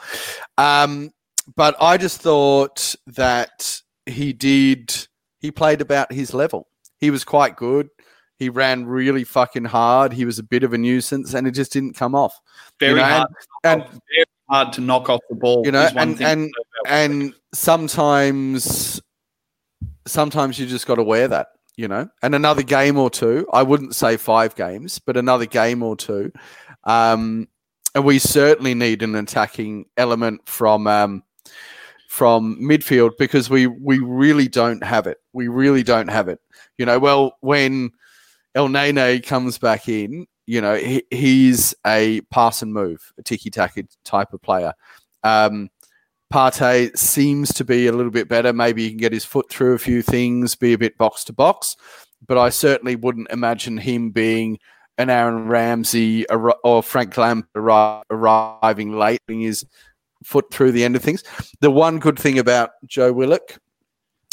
[0.58, 1.12] Um,
[1.56, 4.96] but I just thought that he did.
[5.40, 6.68] He played about his level.
[7.00, 7.90] He was quite good.
[8.38, 10.12] He ran really fucking hard.
[10.14, 12.38] He was a bit of a nuisance, and it just didn't come off.
[12.80, 13.28] Very you know, hard.
[13.64, 15.62] and, And, very hard to knock off the ball.
[15.66, 19.02] You know, one and- and- to say about and sometimes
[20.08, 21.48] sometimes you just got to wear that
[21.78, 23.48] you know and another game or two.
[23.52, 26.32] I wouldn't say five games but another game or two.
[26.84, 27.48] Um
[27.94, 31.24] and we certainly need an attacking element from um
[32.10, 35.18] from midfield because we we really don't have it.
[35.34, 36.40] We really don't have it.
[36.78, 37.92] You know well when
[38.56, 44.34] Elneny comes back in you know he, he's a pass and move a tiki-taka type
[44.34, 44.74] of player.
[45.24, 45.70] Um
[46.34, 48.52] Partey seems to be a little bit better.
[48.52, 51.34] Maybe he can get his foot through a few things, be a bit box to
[51.34, 51.76] box.
[52.28, 54.60] But I certainly wouldn't imagine him being
[54.98, 59.66] an Aaron Ramsey or Frank Lampard arri- arriving late, getting his
[60.24, 61.24] foot through the end of things.
[61.62, 63.60] The one good thing about Joe Willock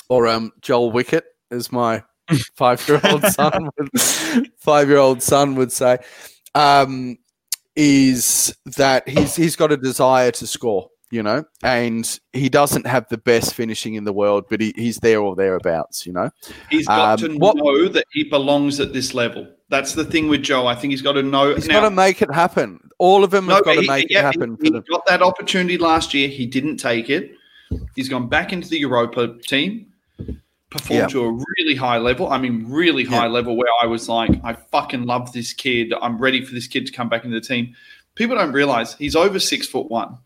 [0.09, 2.03] or um, Joel Wickett, as my
[2.57, 4.01] five-year-old son would,
[4.59, 5.99] five-year-old son would say,
[6.55, 7.17] um,
[7.75, 13.07] is that he's he's got a desire to score you know, and he doesn't have
[13.11, 16.31] the best finishing in the world, but he, he's there or thereabouts, you know.
[16.71, 19.47] He's got Um, to what- know that he belongs at this level.
[19.69, 20.67] That's the thing with Joe.
[20.67, 21.55] I think he's got to know.
[21.55, 22.81] He's now- got to make it happen.
[22.99, 25.05] All of them No, have got but to make yeah, it happen He, he got
[25.07, 26.29] that opportunity last year.
[26.29, 27.33] He didn't take it.
[27.95, 29.87] He's gone back into the Europa team,
[30.71, 31.07] performed Yeah.
[31.09, 32.29] to a really high level.
[32.31, 35.93] I mean, really high level where I was like, I fucking love this kid.
[36.01, 37.75] I'm ready for this kid to come back into the team.
[38.15, 40.17] People don't realize he's over six foot one.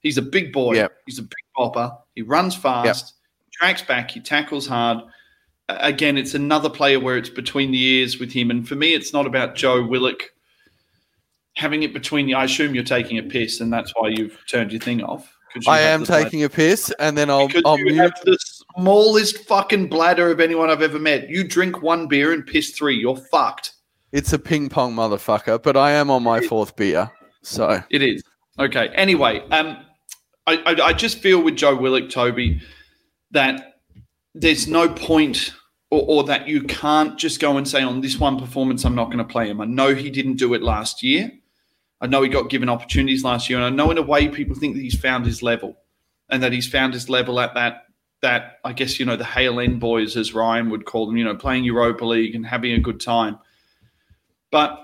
[0.00, 0.74] He's a big boy.
[0.74, 0.92] Yep.
[1.06, 1.96] He's a big bopper.
[2.14, 3.14] He runs fast,
[3.52, 4.98] tracks back, he tackles hard.
[5.68, 8.50] Again, it's another player where it's between the ears with him.
[8.50, 10.32] And for me, it's not about Joe Willock
[11.54, 12.34] having it between the.
[12.34, 15.32] I assume you're taking a piss, and that's why you've turned your thing off.
[15.66, 17.96] I am taking a piss, and then I'll, because I'll you mute.
[17.96, 18.38] have the
[18.76, 21.28] smallest fucking bladder of anyone I've ever met.
[21.28, 22.96] You drink one beer and piss three.
[22.96, 23.72] You're fucked.
[24.12, 27.10] It's a ping pong motherfucker, but I am on my fourth beer,
[27.42, 28.22] so It is.
[28.58, 28.88] Okay.
[28.88, 29.78] Anyway, um,
[30.54, 32.60] I, I, just feel with Joe Willock, Toby,
[33.30, 33.80] that
[34.34, 35.52] there's no point
[35.90, 39.06] or, or that you can't just go and say on this one performance, I'm not
[39.06, 39.60] going to play him.
[39.60, 41.32] I know he didn't do it last year.
[42.00, 43.58] I know he got given opportunities last year.
[43.58, 45.76] And I know in a way people think that he's found his level
[46.28, 47.86] and that he's found his level at that,
[48.22, 51.24] that I guess, you know, the Hale End boys, as Ryan would call them, you
[51.24, 53.38] know, playing Europa League and having a good time.
[54.50, 54.78] But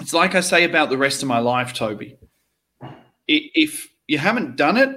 [0.00, 2.18] it's like I say about the rest of my life, Toby
[3.26, 4.94] if you haven't done it,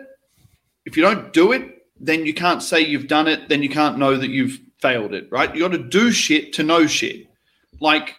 [0.85, 3.47] if you don't do it, then you can't say you've done it.
[3.47, 5.55] Then you can't know that you've failed it, right?
[5.55, 7.27] You got to do shit to know shit.
[7.79, 8.15] Like,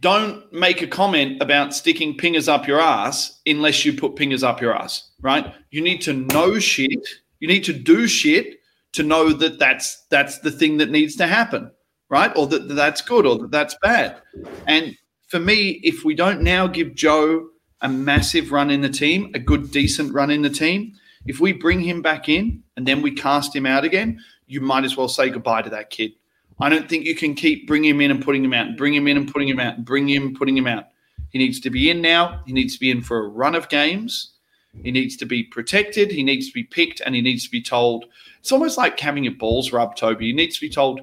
[0.00, 4.62] don't make a comment about sticking pingers up your ass unless you put pingers up
[4.62, 5.54] your ass, right?
[5.70, 7.06] You need to know shit.
[7.40, 8.58] You need to do shit
[8.94, 11.70] to know that that's that's the thing that needs to happen,
[12.08, 12.32] right?
[12.36, 14.22] Or that that's good or that that's bad.
[14.66, 14.96] And
[15.28, 17.48] for me, if we don't now give Joe
[17.82, 20.94] a massive run in the team, a good, decent run in the team,
[21.26, 24.84] if we bring him back in and then we cast him out again, you might
[24.84, 26.12] as well say goodbye to that kid.
[26.60, 28.94] I don't think you can keep bringing him in and putting him out, and bring
[28.94, 30.84] him in and putting him out, and bring him, putting him out.
[31.30, 32.42] He needs to be in now.
[32.46, 34.34] He needs to be in for a run of games.
[34.82, 36.10] He needs to be protected.
[36.10, 38.04] He needs to be picked, and he needs to be told.
[38.38, 40.26] It's almost like having your balls rubbed, Toby.
[40.26, 41.00] He needs to be told,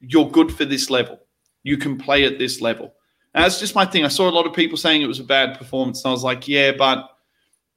[0.00, 1.20] "You're good for this level.
[1.64, 2.94] You can play at this level."
[3.34, 4.04] That's just my thing.
[4.04, 6.22] I saw a lot of people saying it was a bad performance, and I was
[6.22, 7.08] like, "Yeah, but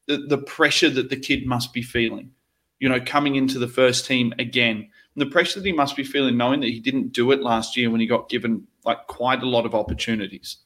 [0.06, 2.32] the, the pressure that the kid must be feeling,
[2.80, 6.38] you know, coming into the first team again, the pressure that he must be feeling,
[6.38, 9.48] knowing that he didn't do it last year when he got given like quite a
[9.48, 10.58] lot of opportunities."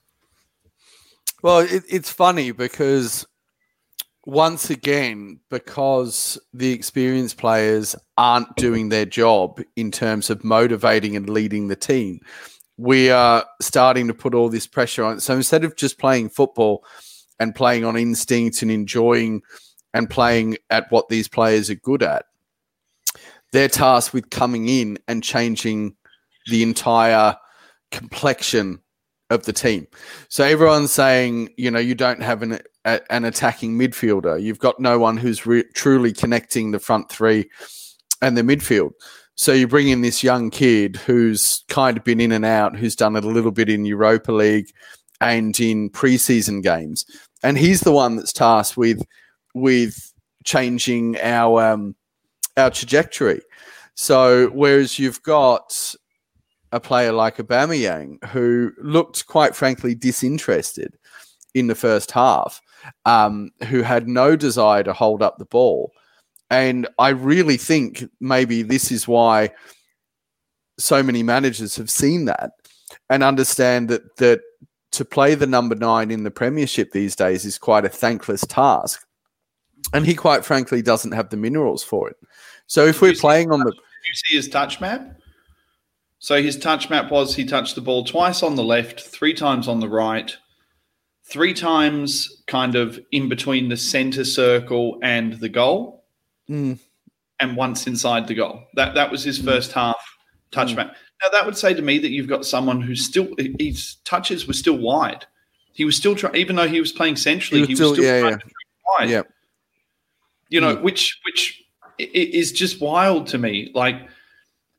[1.41, 3.25] Well, it, it's funny because
[4.25, 11.29] once again, because the experienced players aren't doing their job in terms of motivating and
[11.29, 12.19] leading the team,
[12.81, 15.19] we are starting to put all this pressure on.
[15.19, 16.83] So instead of just playing football
[17.39, 19.43] and playing on instinct and enjoying
[19.93, 22.25] and playing at what these players are good at,
[23.51, 25.95] they're tasked with coming in and changing
[26.49, 27.37] the entire
[27.91, 28.79] complexion
[29.29, 29.85] of the team.
[30.29, 34.41] So everyone's saying, you know, you don't have an a, an attacking midfielder.
[34.41, 37.47] You've got no one who's re- truly connecting the front three
[38.23, 38.93] and the midfield.
[39.35, 42.95] So you bring in this young kid who's kind of been in and out, who's
[42.95, 44.69] done it a little bit in Europa League
[45.19, 47.05] and in preseason games,
[47.43, 49.01] and he's the one that's tasked with
[49.53, 50.13] with
[50.43, 51.95] changing our um,
[52.57, 53.41] our trajectory.
[53.95, 55.95] So whereas you've got
[56.71, 60.97] a player like Aubameyang who looked quite frankly disinterested
[61.53, 62.61] in the first half,
[63.05, 65.91] um, who had no desire to hold up the ball,
[66.51, 69.51] And I really think maybe this is why
[70.77, 72.51] so many managers have seen that
[73.09, 74.41] and understand that that
[74.91, 79.05] to play the number nine in the premiership these days is quite a thankless task.
[79.93, 82.17] And he quite frankly doesn't have the minerals for it.
[82.67, 85.17] So if we're playing on the you see his touch map?
[86.19, 89.67] So his touch map was he touched the ball twice on the left, three times
[89.67, 90.35] on the right,
[91.23, 96.00] three times kind of in between the center circle and the goal,
[96.51, 96.77] Mm.
[97.39, 98.63] and once inside the goal.
[98.75, 99.95] That that was his first half
[100.51, 100.77] touch Mm.
[101.23, 103.29] Now that would say to me that you've got someone who still
[103.59, 105.25] his touches were still wide.
[105.73, 107.95] He was still trying, even though he was playing centrally, He he was was still-
[107.95, 108.99] still, yeah, trying yeah.
[108.99, 109.09] wide.
[109.09, 109.21] Yeah.
[110.49, 110.81] you know, Mm.
[110.81, 111.63] which which
[111.97, 113.71] is just wild to me.
[113.73, 114.09] Like,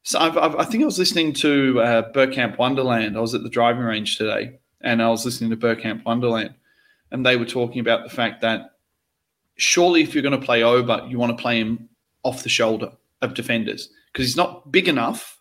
[0.02, 3.16] so I've, I've, I think I was listening to uh, Bergkamp Wonderland.
[3.16, 6.54] I was at the driving range today, and I was listening to Bergkamp Wonderland,
[7.12, 8.71] and they were talking about the fact that
[9.56, 11.88] surely if you're going to play Auba, you want to play him
[12.22, 12.90] off the shoulder
[13.20, 15.38] of defenders because he's not big enough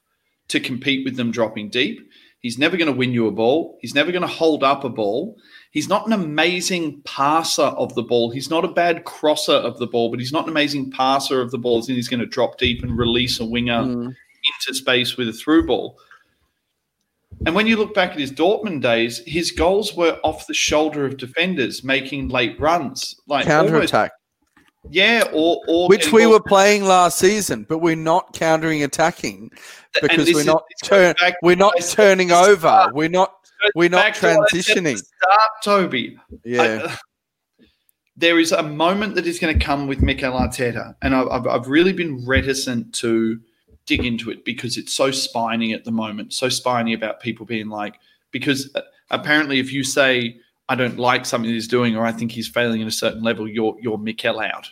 [0.49, 1.99] to compete with them dropping deep.
[2.39, 3.78] He's never going to win you a ball.
[3.82, 5.38] He's never going to hold up a ball.
[5.70, 8.32] He's not an amazing passer of the ball.
[8.32, 11.51] He's not a bad crosser of the ball, but he's not an amazing passer of
[11.51, 11.88] the balls.
[11.88, 14.07] And he's going to drop deep and release a winger Mm.
[14.07, 15.97] into space with a through ball.
[17.46, 21.06] And when you look back at his Dortmund days, his goals were off the shoulder
[21.06, 24.12] of defenders, making late runs, like counter almost- attack,
[24.89, 29.50] yeah, or or which we were playing last season, but we're not countering attacking
[30.02, 32.60] because we're is- not turn, back- we're not turning at over.
[32.60, 32.94] start.
[32.96, 33.34] We're not
[33.76, 34.98] we're not back to what I said at the transitioning.
[34.98, 36.18] Start, Toby.
[36.46, 36.88] yeah.
[36.89, 36.98] I-
[38.18, 41.68] there is a moment that is going to come with Mikel Arteta, and I've, I've
[41.68, 43.39] really been reticent to
[43.86, 47.70] dig into it because it's so spiny at the moment, so spiny about people being
[47.70, 48.00] like,
[48.32, 50.38] because uh, apparently if you say
[50.70, 53.48] I don't like something he's doing or I think he's failing at a certain level,
[53.48, 54.72] you're you're Mikel out,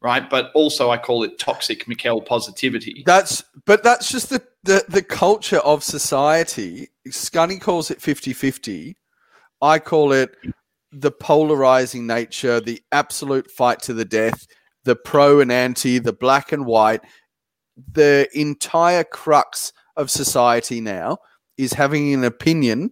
[0.00, 0.28] right?
[0.28, 3.02] But also I call it toxic Mikel positivity.
[3.04, 6.88] That's but that's just the, the the culture of society.
[7.08, 8.94] Scunny calls it 50-50.
[9.62, 10.36] I call it
[10.92, 14.46] the polarizing nature, the absolute fight to the death,
[14.84, 17.00] the pro and anti, the black and white.
[17.92, 21.18] The entire crux of society now
[21.56, 22.90] is having an opinion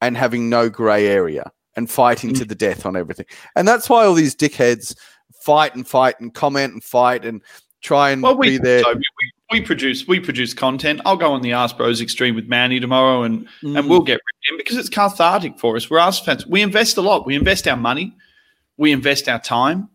[0.00, 3.26] and having no gray area and fighting to the death on everything.
[3.56, 4.94] And that's why all these dickheads
[5.42, 7.40] fight and fight and comment and fight and
[7.80, 8.82] try and Well, we, be there.
[8.82, 9.00] Toby,
[9.50, 11.00] we, we produce we produce content.
[11.04, 13.78] I'll go on the Arse Bros Extreme with Manny tomorrow, and Mm.
[13.78, 15.90] and we'll get ripped in because it's cathartic for us.
[15.90, 16.46] We're Ask fans.
[16.46, 17.26] We invest a lot.
[17.26, 18.14] We invest our money.
[18.76, 19.88] We invest our time.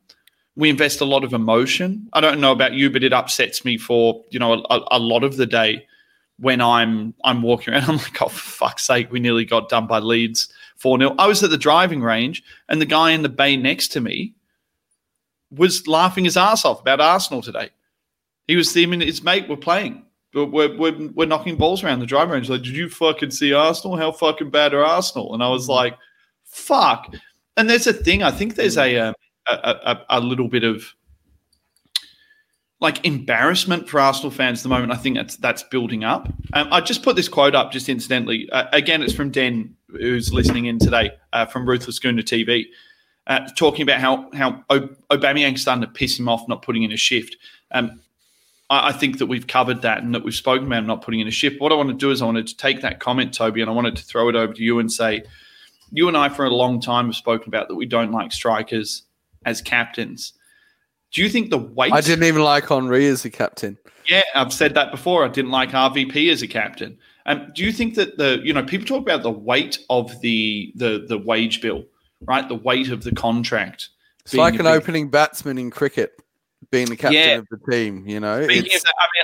[0.58, 2.10] We invest a lot of emotion.
[2.12, 5.24] I don't know about you, but it upsets me for you know a, a lot
[5.24, 5.88] of the day
[6.39, 7.84] when I'm I'm walking around.
[7.89, 11.43] I'm like, oh fuck's sake, we nearly got done by Leeds four 0 I was
[11.43, 14.34] at the driving range, and the guy in the bay next to me
[15.51, 17.70] was laughing his ass off about Arsenal today.
[18.47, 20.03] He was him and his mate were playing.
[20.34, 22.49] We're, we're, we're, we're knocking balls around the driving range.
[22.49, 23.97] Like, did you fucking see Arsenal?
[23.97, 25.34] How fucking bad are Arsenal?
[25.34, 25.97] And I was like,
[26.43, 27.14] fuck.
[27.55, 28.24] And there's a thing.
[28.24, 29.16] I think there's a um,
[29.50, 30.93] a, a, little bit of
[32.80, 34.91] like embarrassment for Arsenal fans at the moment.
[34.91, 36.28] I think that's that's building up.
[36.54, 38.50] Um, I just put this quote up just incidentally.
[38.52, 42.66] Uh, again, it's from Den, who's listening in today uh, from Ruthless Schooner TV,
[43.28, 44.64] uh, talking about how how
[45.10, 47.38] Aubameyang's starting to piss him off not putting in a shift.
[47.72, 48.02] Um,
[48.70, 51.28] I, I think that we've covered that and that we've spoken about not putting in
[51.28, 51.60] a shift.
[51.60, 53.74] What I want to do is I wanted to take that comment, Toby, and I
[53.74, 55.24] wanted to throw it over to you and say,
[55.91, 59.04] you and I for a long time have spoken about that we don't like strikers
[59.48, 60.34] as captains.
[61.14, 61.93] Do you think the weight?
[61.93, 63.78] I didn't even like Henry as a captain.
[64.08, 65.26] Yeah, I've said that before.
[65.26, 66.98] I didn't like RVP as a captain.
[67.26, 70.72] Um, do you think that the you know people talk about the weight of the
[70.76, 71.86] the the wage bill,
[72.22, 72.48] right?
[72.48, 73.89] The weight of the contract.
[74.24, 76.12] It's like an big- opening batsman in cricket,
[76.72, 77.36] being the captain Yeah.
[77.38, 78.06] of the team.
[78.08, 78.66] You know, that, I mean,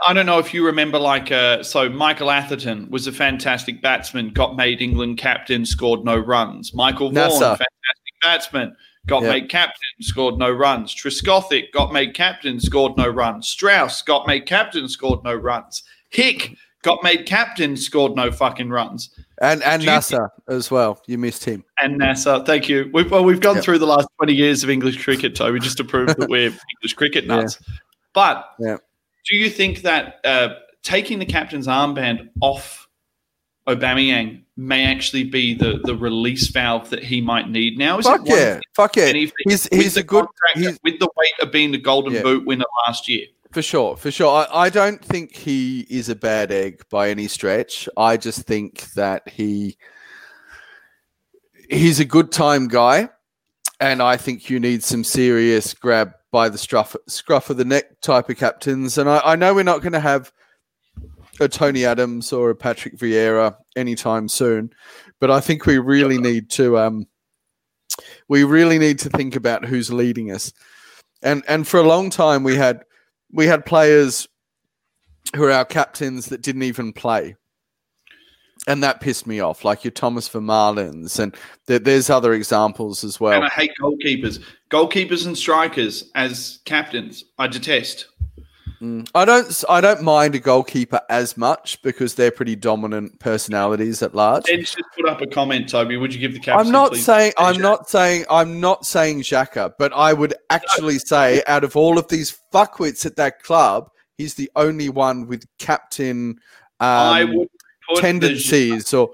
[0.07, 4.30] I don't know if you remember, like, uh, so Michael Atherton was a fantastic batsman,
[4.30, 6.74] got made England captain, scored no runs.
[6.74, 7.39] Michael Vaughan, Nasser.
[7.39, 8.76] fantastic batsman,
[9.07, 9.29] got Yeah.
[9.29, 10.93] made captain, scored no runs.
[10.95, 13.47] Trescothick got made captain, scored no runs.
[13.47, 15.83] Strauss got made captain, scored no runs.
[16.09, 19.09] Hick got made captain, scored no fucking runs.
[19.41, 21.01] and and Nasser as well.
[21.07, 21.63] You missed him.
[21.81, 22.89] And Nasser, thank you.
[22.93, 23.63] We've, well, we've gone Yep.
[23.65, 26.45] through the last 20 years of English cricket, Toby, just to prove that we're
[26.77, 27.57] English cricket nuts.
[28.13, 28.77] But Yeah.
[29.29, 30.49] do you think that uh,
[30.83, 32.87] taking the captain's armband off
[33.67, 37.97] Aubameyang may actually be the, the release valve that he might need now?
[37.97, 39.05] Is Fuck yeah, fuck yeah.
[39.05, 40.25] anything He's he's a good
[40.55, 42.21] he's with the weight of being the Golden Yeah.
[42.21, 43.25] Boot winner last year?
[43.53, 44.47] for sure, for sure.
[44.51, 47.87] I, I don't think he is a bad egg by any stretch.
[47.95, 49.77] I just think that he
[51.69, 53.09] he's a good time guy,
[53.79, 58.01] and I think you need some serious grab by the scruff, scruff of the neck
[58.01, 58.97] type of captains.
[58.97, 60.31] And I, I know we're not going to have
[61.39, 64.71] a Tony Adams or a Patrick Vieira anytime soon,
[65.19, 67.07] but I think we really need to um,
[68.27, 70.51] we really need to think about who's leading us.
[71.21, 72.84] And and for a long time we had
[73.31, 74.27] we had players
[75.36, 77.36] who are our captains that didn't even play.
[78.65, 81.36] And that pissed me off, like your Thomas Vermaelens, and
[81.67, 83.34] th- there's other examples as well.
[83.34, 87.25] And I hate goalkeepers, goalkeepers and strikers as captains.
[87.38, 88.07] I detest.
[88.84, 89.09] Mm.
[89.15, 89.63] I don't.
[89.69, 94.49] I don't mind a goalkeeper as much because they're pretty dominant personalities at large.
[94.49, 95.95] Ed's just put up a comment, Toby.
[95.95, 96.67] Would you give the captain?
[96.67, 97.31] I'm not saying.
[97.38, 98.25] I'm not saying.
[98.29, 103.05] I'm not saying Xhaka, but I would actually say, out of all of these fuckwits
[103.05, 106.38] at that club, he's the only one with captain
[106.81, 107.47] um, I would
[107.95, 109.11] tendencies, the, or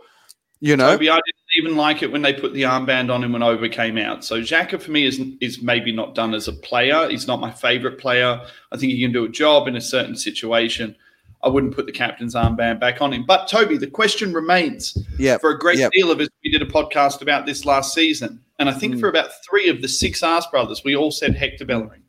[0.61, 0.93] you know.
[0.93, 3.67] Toby, I didn't even like it when they put the armband on him when Over
[3.69, 4.23] came out.
[4.23, 7.09] So Xhaka for me is is maybe not done as a player.
[7.09, 8.41] He's not my favourite player.
[8.71, 10.95] I think he can do a job in a certain situation.
[11.41, 13.23] I wouldn't put the captain's armband back on him.
[13.25, 14.97] But Toby, the question remains.
[15.17, 15.37] Yeah.
[15.37, 15.91] For a great Yep.
[15.93, 18.99] deal of us, we did a podcast about this last season, and I think Mm.
[18.99, 22.03] for about three of the six Arse brothers, we all said Hector Bellerin.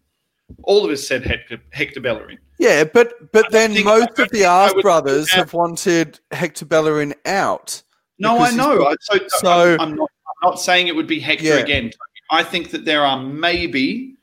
[0.64, 2.38] All of us said Hector, Hector Bellerin.
[2.58, 7.82] Yeah, but but I then most of the Arse brothers have wanted Hector Bellerin out.
[8.20, 8.86] No, I know.
[8.86, 10.10] I- So, so- I'm, not.
[10.42, 11.56] I'm not saying it would be Hector Yeah.
[11.56, 11.90] again.
[12.30, 14.14] I think that there are maybe,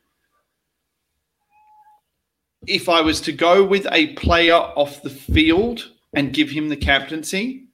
[2.65, 6.77] if I was to go with a player off the field and give him the
[6.77, 7.65] captaincy,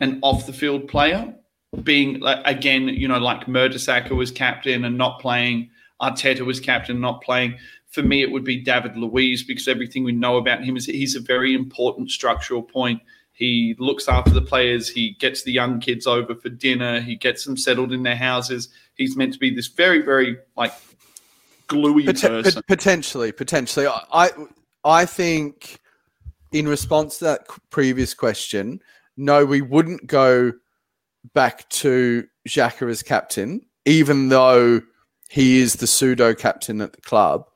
[0.00, 1.34] an off the field player,
[1.82, 5.70] being like, again, you know, like Mertesacker was captain and not playing,
[6.00, 7.56] Arteta was captain and not playing.
[7.88, 11.16] For me, it would be David Luiz because everything we know about him is he's
[11.16, 13.00] a very important structural point.
[13.40, 14.86] He looks after the players.
[14.86, 17.00] He gets the young kids over for dinner.
[17.00, 18.68] He gets them settled in their houses.
[18.96, 20.74] He's meant to be this very, very like
[21.66, 22.52] gluey Pot- person.
[22.52, 23.86] pot- potentially, potentially.
[23.86, 24.30] I, I
[24.84, 25.80] I think
[26.52, 28.82] in response to that previous question,
[29.16, 30.52] no, we wouldn't go
[31.32, 34.82] back to Xhaka as captain, even though
[35.30, 37.46] he is the pseudo captain at the club.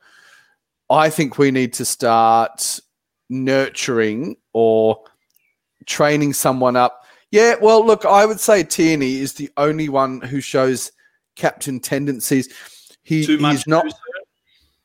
[0.88, 2.80] I think we need to start
[3.28, 5.04] nurturing or
[5.86, 7.04] training someone up.
[7.30, 10.92] Yeah, well, look, I would say Tierney is the only one who shows
[11.34, 12.48] captain tendencies.
[13.02, 13.56] He, Too much.
[13.56, 13.86] he's not?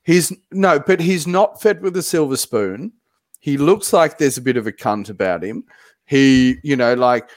[0.03, 2.93] He's no, but he's not fed with a silver spoon.
[3.39, 5.63] He looks like there's a bit of a cunt about him.
[6.05, 7.29] He, you know, like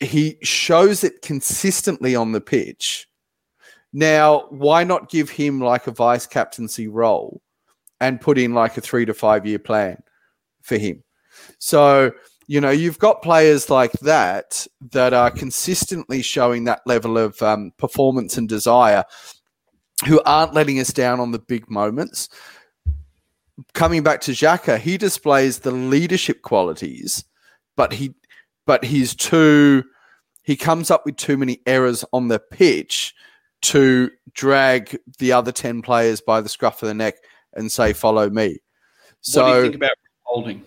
[0.00, 3.08] he shows it consistently on the pitch.
[3.92, 7.40] Now, why not give him like a vice captaincy role
[8.00, 10.02] and put in like a three to five year plan
[10.60, 11.02] for him?
[11.58, 12.12] So,
[12.46, 17.72] you know, you've got players like that that are consistently showing that level of um,
[17.76, 19.04] performance and desire
[20.06, 22.28] who aren't letting us down on the big moments.
[23.72, 27.24] Coming back to Xhaka, he displays the leadership qualities,
[27.74, 28.14] but he
[28.66, 29.84] but he's too
[30.42, 33.14] he comes up with too many errors on the pitch
[33.62, 37.14] to drag the other 10 players by the scruff of the neck
[37.54, 38.58] and say follow me.
[39.22, 39.90] So what do you think about
[40.22, 40.62] holding?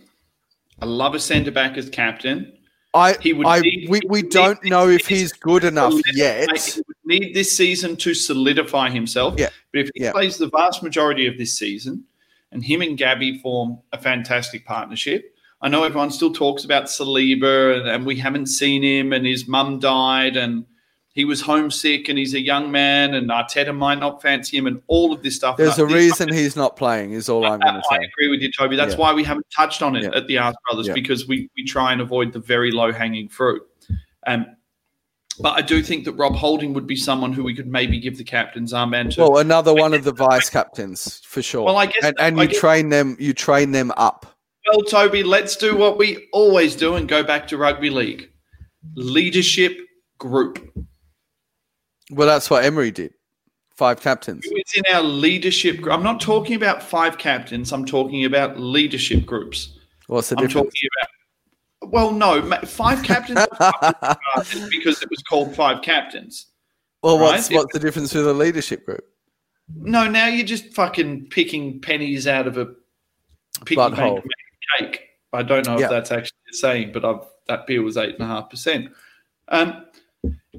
[0.82, 2.54] I love a centre back as captain.
[2.94, 6.50] I, He would I need- we, we don't know if he's good enough yet.
[6.58, 9.36] He would need this season to solidify himself.
[9.38, 9.50] Yeah.
[9.72, 10.12] But if he Yeah.
[10.12, 12.04] plays the vast majority of this season
[12.52, 17.78] and him and Gabby form a fantastic partnership, I know everyone still talks about Saliba
[17.80, 20.66] and, and we haven't seen him and his mum died and
[21.20, 24.82] he was homesick and he's a young man and Arteta might not fancy him and
[24.88, 25.58] all of this stuff.
[25.58, 27.96] There's a reason he's not playing, is all I'm going to say.
[27.98, 28.78] I agree with you, Toby.
[28.78, 29.00] That's Yeah.
[29.00, 30.16] why we haven't touched on it Yeah.
[30.16, 30.94] at the Arse Brothers Yeah.
[30.94, 33.62] because we, we try and avoid the very low hanging fruit.
[34.26, 34.46] Um,
[35.42, 38.18] but I do think that Rob Holding would be someone who we could maybe give
[38.18, 39.22] the captain's armband to.
[39.22, 41.66] Well, another one of the vice captains for sure.
[41.66, 44.26] Well, I guess- and, and I you guess- train them, you train them up.
[44.72, 48.30] Well, Toby, let's do what we always do and go back to rugby league
[48.96, 49.78] leadership
[50.18, 50.60] group.
[52.10, 53.14] Well, that's what Emery did.
[53.76, 54.44] Five captains.
[54.46, 55.94] Is in our leadership group?
[55.94, 57.72] I'm not talking about five captains.
[57.72, 59.78] I'm talking about leadership groups.
[60.08, 60.74] What's the I'm difference?
[60.74, 61.10] talking about.
[61.94, 63.40] Well, no, five captains
[64.70, 66.48] because it was called five captains.
[67.02, 67.28] Well, right?
[67.36, 69.06] what's what's the difference with a leadership group?
[69.74, 72.66] No, now you're just fucking picking pennies out of a
[73.62, 73.96] Butthole.
[73.96, 74.26] bank
[74.80, 75.02] cake.
[75.32, 75.86] I don't know Yeah.
[75.86, 78.92] if that's actually the saying, but I've, that beer was eight and a half percent.
[79.48, 79.86] Um.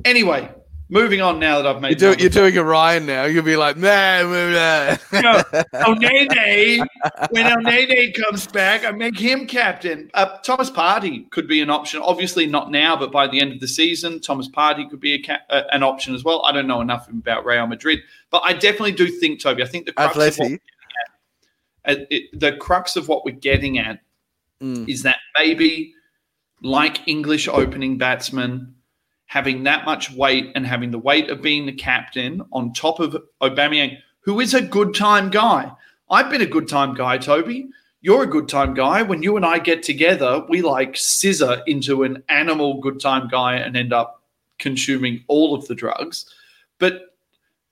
[0.07, 0.49] Anyway,
[0.91, 1.39] moving on.
[1.39, 3.25] Now that I've made You're, do, you're doing a Ryan now.
[3.25, 4.31] You'll be like, man,
[5.13, 5.43] No,
[5.87, 6.85] oh, Nene.
[7.31, 10.11] When Elneny comes back, I make him captain.
[10.13, 12.03] Uh, Thomas Partey could be an option.
[12.03, 15.23] Obviously, not now, but by the end of the season, Thomas Partey could be a
[15.23, 16.45] ca- uh, an option as well.
[16.45, 19.87] I don't know enough about Real Madrid, but I definitely do think, Toby, I think
[19.87, 20.53] the crux of what
[21.87, 24.01] uh, it, the crux of what we're getting at
[24.63, 24.87] Mm.
[24.91, 25.95] is that maybe,
[26.63, 28.75] like English opening batsmen,
[29.31, 33.17] having that much weight and having the weight of being the captain on top of
[33.41, 35.71] Aubameyang, who is a good time guy.
[36.11, 37.69] I've been a good time guy, Toby.
[38.01, 39.03] You're a good time guy.
[39.03, 43.55] When you and I get together, we like scissor into an animal good time guy
[43.55, 44.21] and end up
[44.59, 46.27] consuming all of the drugs.
[46.81, 47.15] But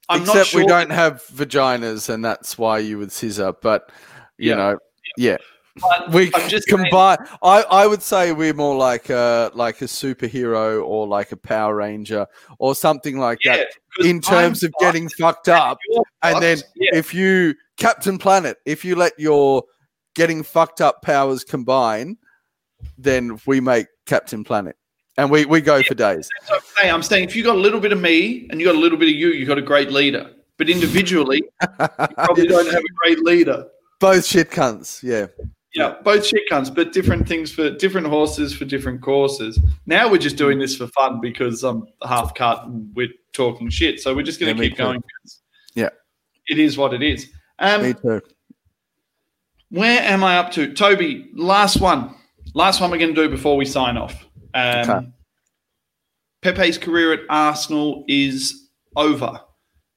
[0.09, 0.61] I'm Except not sure.
[0.61, 3.52] we don't have vaginas, and that's why you would scissor.
[3.52, 3.90] But
[4.36, 4.56] you Yeah.
[4.56, 4.78] know,
[5.16, 5.38] yeah,
[5.81, 7.18] but we I'm just saying- combine.
[7.43, 11.76] I I would say we're more like a like a superhero or like a Power
[11.76, 12.26] Ranger
[12.59, 15.79] or something like Yeah, that in terms I'm of getting fucked up.
[15.89, 19.62] You're And then yeah, If you Captain Planet, if you let your
[20.14, 22.16] getting fucked up powers combine,
[22.97, 24.76] then we make Captain Planet,
[25.16, 26.29] and we we go for days.
[26.51, 26.91] okay.
[26.91, 28.99] I'm saying if you got a little bit of me and you got a little
[28.99, 30.31] bit of you, you got a great leader.
[30.57, 33.66] But individually, you probably don't have a great leader.
[34.01, 35.03] Both shit cunts.
[35.05, 35.26] Yeah.
[35.74, 39.58] Yeah, both shit cunts, but different things for different horses for different courses.
[39.86, 44.00] Now we're just doing this for fun because I'm half cut and we're talking shit.
[44.00, 45.02] So we're just going to me keep going.
[45.74, 45.90] Yeah.
[46.46, 47.30] it is what it is.
[47.58, 48.22] Um, Me too.
[49.70, 50.72] Where am I up to?
[50.72, 52.14] Toby, last one.
[52.54, 54.26] Last one we're going to do before we sign off.
[54.54, 55.06] Um, Okay.
[56.40, 59.40] Pepe's career at Arsenal is over.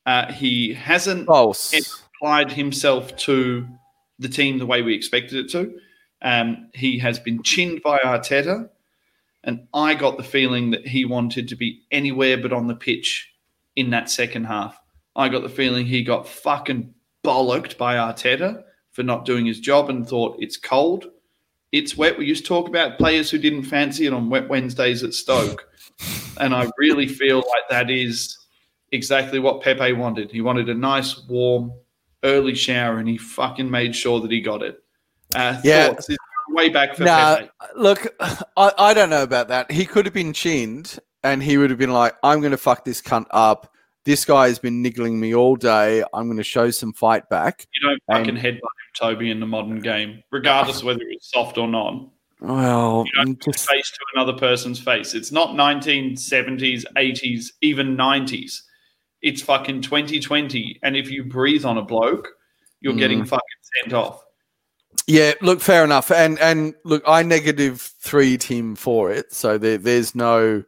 [0.06, 1.74] Uh, he hasn't False.
[2.18, 3.68] applied himself to
[4.22, 5.78] the team the way we expected it to.
[6.22, 8.70] Um, he has been chinned by Arteta,
[9.44, 13.34] and I got the feeling that he wanted to be anywhere but on the pitch
[13.76, 14.80] in that second half.
[15.16, 16.94] I got the feeling he got fucking
[17.26, 21.08] bollocked by Arteta for not doing his job and thought it's cold,
[21.72, 22.18] it's wet.
[22.18, 25.68] We used to talk about players who didn't fancy it on wet Wednesdays at Stoke,
[26.40, 28.38] and I really feel like that is
[28.92, 30.32] exactly what Pepe wanted.
[30.32, 31.72] He wanted a nice, warm,
[32.24, 34.82] early shower, and he fucking made sure that he got it.
[35.36, 35.88] Uh, Yeah.
[35.88, 36.10] thoughts?
[36.10, 37.50] Is there a way back for Nah, Pepe.
[37.76, 39.72] look, I, I don't know about that.
[39.72, 42.84] He could have been chinned and he would have been like, I'm going to fuck
[42.86, 43.72] this cunt up.
[44.04, 46.04] This guy has been niggling me all day.
[46.14, 47.66] I'm going to show some fight back.
[47.82, 48.60] You don't and- headbutt him,
[48.98, 52.10] Toby, in the modern game, regardless whether it's soft or not.
[52.42, 55.14] Well, You don't just, face to another person's face.
[55.14, 58.62] It's not 1970s, 80s, even 90s.
[59.22, 60.80] It's fucking 2020.
[60.84, 62.30] And if you breathe on a bloke,
[62.80, 62.98] you're Mm.
[63.00, 63.42] getting fucking
[63.84, 64.24] sent off.
[65.08, 66.12] yeah, look, fair enough.
[66.12, 69.32] And and look, I negative three him for it.
[69.34, 70.64] So there, there's no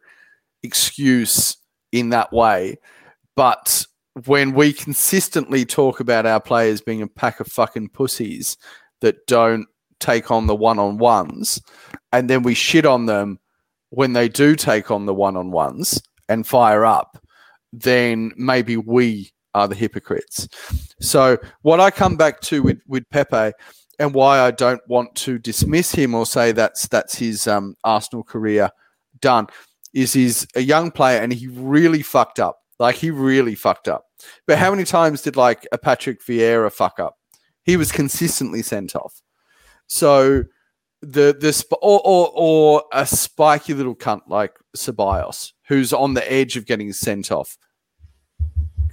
[0.62, 1.56] excuse
[1.92, 2.78] in that way.
[3.36, 3.86] But
[4.26, 8.56] when we consistently talk about our players being a pack of fucking pussies
[9.00, 9.66] that don't
[10.00, 11.60] take on the one on ones,
[12.12, 13.38] and then we shit on them
[13.90, 17.18] when they do take on the one on ones and fire up,
[17.80, 20.48] then maybe we are the hypocrites.
[21.00, 23.52] So, what I come back to with, with Pepe
[23.98, 28.24] and why I don't want to dismiss him or say that's that's his um, Arsenal
[28.24, 28.70] career
[29.20, 29.46] done
[29.92, 32.58] is he's a young player and he really fucked up.
[32.78, 34.04] Like he really fucked up.
[34.46, 37.14] But how many times did like a Patrick Vieira fuck up?
[37.62, 39.22] He was consistently sent off.
[39.86, 40.44] So
[41.00, 46.32] the the sp- or, or or a spiky little cunt like Ceballos who's on the
[46.32, 47.56] edge of getting sent off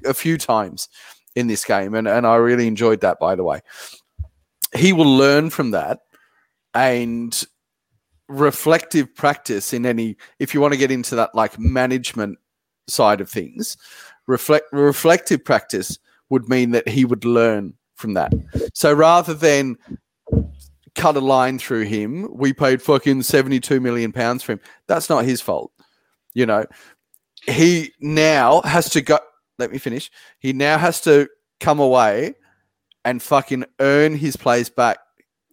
[0.06, 0.90] a few times
[1.36, 3.62] in this game and and I really enjoyed that by the way.
[4.76, 6.00] He will learn from that
[6.74, 7.44] and
[8.28, 12.38] reflective practice in any if you want to get into that like management
[12.88, 13.76] side of things
[14.28, 16.00] reflect reflective practice
[16.30, 18.34] would mean that he would learn from that.
[18.74, 19.78] So rather than
[20.96, 24.62] cut a line through him we paid fucking 72 million pounds for him.
[24.88, 25.72] That's not his fault
[26.34, 26.66] you know
[27.48, 29.18] he now has to go
[29.58, 31.28] let me finish he now has to
[31.60, 32.34] come away
[33.06, 34.98] and fucking earn his place back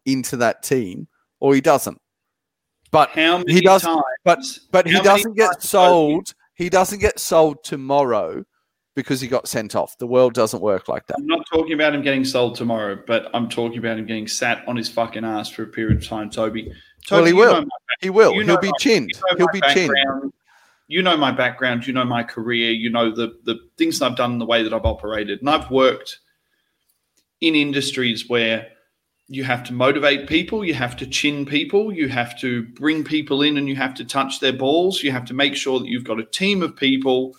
[0.07, 1.09] into that team
[1.41, 2.01] or he doesn't
[2.91, 3.91] but How many he doesn't.
[3.91, 6.35] Times, but but he doesn't get sold.
[6.55, 8.45] He doesn't get sold tomorrow
[8.97, 9.97] because he got sent off.
[9.99, 11.16] The world doesn't work like that.
[11.18, 14.66] I'm not talking about him getting sold tomorrow, but I'm talking about him getting sat
[14.66, 16.72] on his fucking ass for a period of time, Toby.
[17.07, 17.66] Toby Well, he will.
[18.01, 18.35] He will.
[18.35, 19.11] You He'll be chinned.
[19.14, 20.33] you know He'll be chinned.
[20.89, 21.86] You know my background.
[21.86, 22.72] You know my career.
[22.72, 26.18] You know the the things I've done, the way that I've operated, and I've worked
[27.41, 28.68] in industries where
[29.28, 33.43] you have to motivate people, you have to chin people, you have to bring people
[33.43, 35.03] in, and you have to touch their balls.
[35.03, 37.36] You have to make sure that you've got a team of people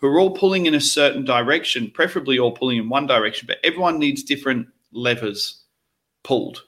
[0.00, 3.58] who are all pulling in a certain direction, preferably all pulling in one direction, but
[3.64, 5.62] everyone needs different levers
[6.22, 6.64] pulled.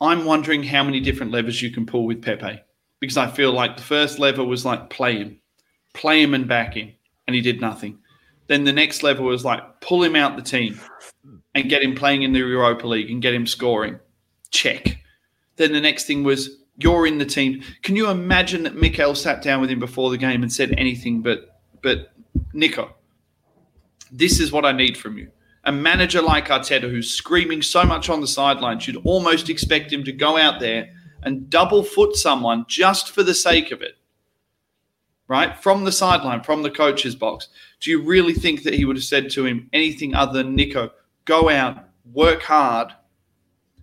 [0.00, 2.60] I'm wondering how many different levers you can pull with Pepe
[3.00, 5.40] because I feel like the first level was like play him,
[5.94, 6.92] play him and back him,
[7.26, 7.98] and he did nothing.
[8.46, 10.80] Then the next level was like pull him out the team
[11.54, 13.98] and get him playing in the Europa League and get him scoring.
[14.50, 14.98] Check.
[15.56, 17.62] Then the next thing was you're in the team.
[17.82, 21.22] Can you imagine that Mikel sat down with him before the game and said anything
[21.22, 22.12] but but
[22.52, 22.94] Nico,
[24.10, 25.30] this is what I need from you.
[25.64, 30.04] A manager like Arteta who's screaming so much on the sidelines, you'd almost expect him
[30.04, 30.90] to go out there
[31.26, 33.98] and double foot someone just for the sake of it.
[35.28, 35.58] Right?
[35.58, 37.48] From the sideline, from the coach's box.
[37.80, 40.92] Do you really think that he would have said to him anything other than Nico,
[41.24, 42.92] go out, work hard,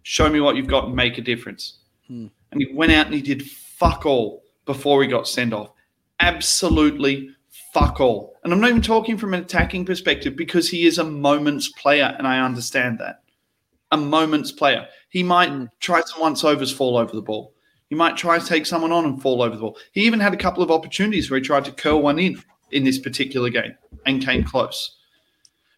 [0.04, 1.80] show me what you've got and make a difference?
[2.08, 2.28] Hmm.
[2.52, 5.72] And he went out and he did fuck all before he got sent off.
[6.22, 7.30] Absolutely
[7.74, 8.40] fuck all.
[8.44, 12.16] And I'm not even talking from an attacking perspective because he is a moments player,
[12.18, 13.22] and I understand that.
[13.92, 14.88] A moments player.
[15.14, 15.70] He might Mm.
[15.80, 17.54] try some once overs, fall over the ball.
[17.88, 19.78] He might try to take someone on and fall over the ball.
[19.92, 22.42] He even had a couple of opportunities where he tried to curl one in
[22.72, 23.76] in this particular game
[24.08, 24.98] and came close.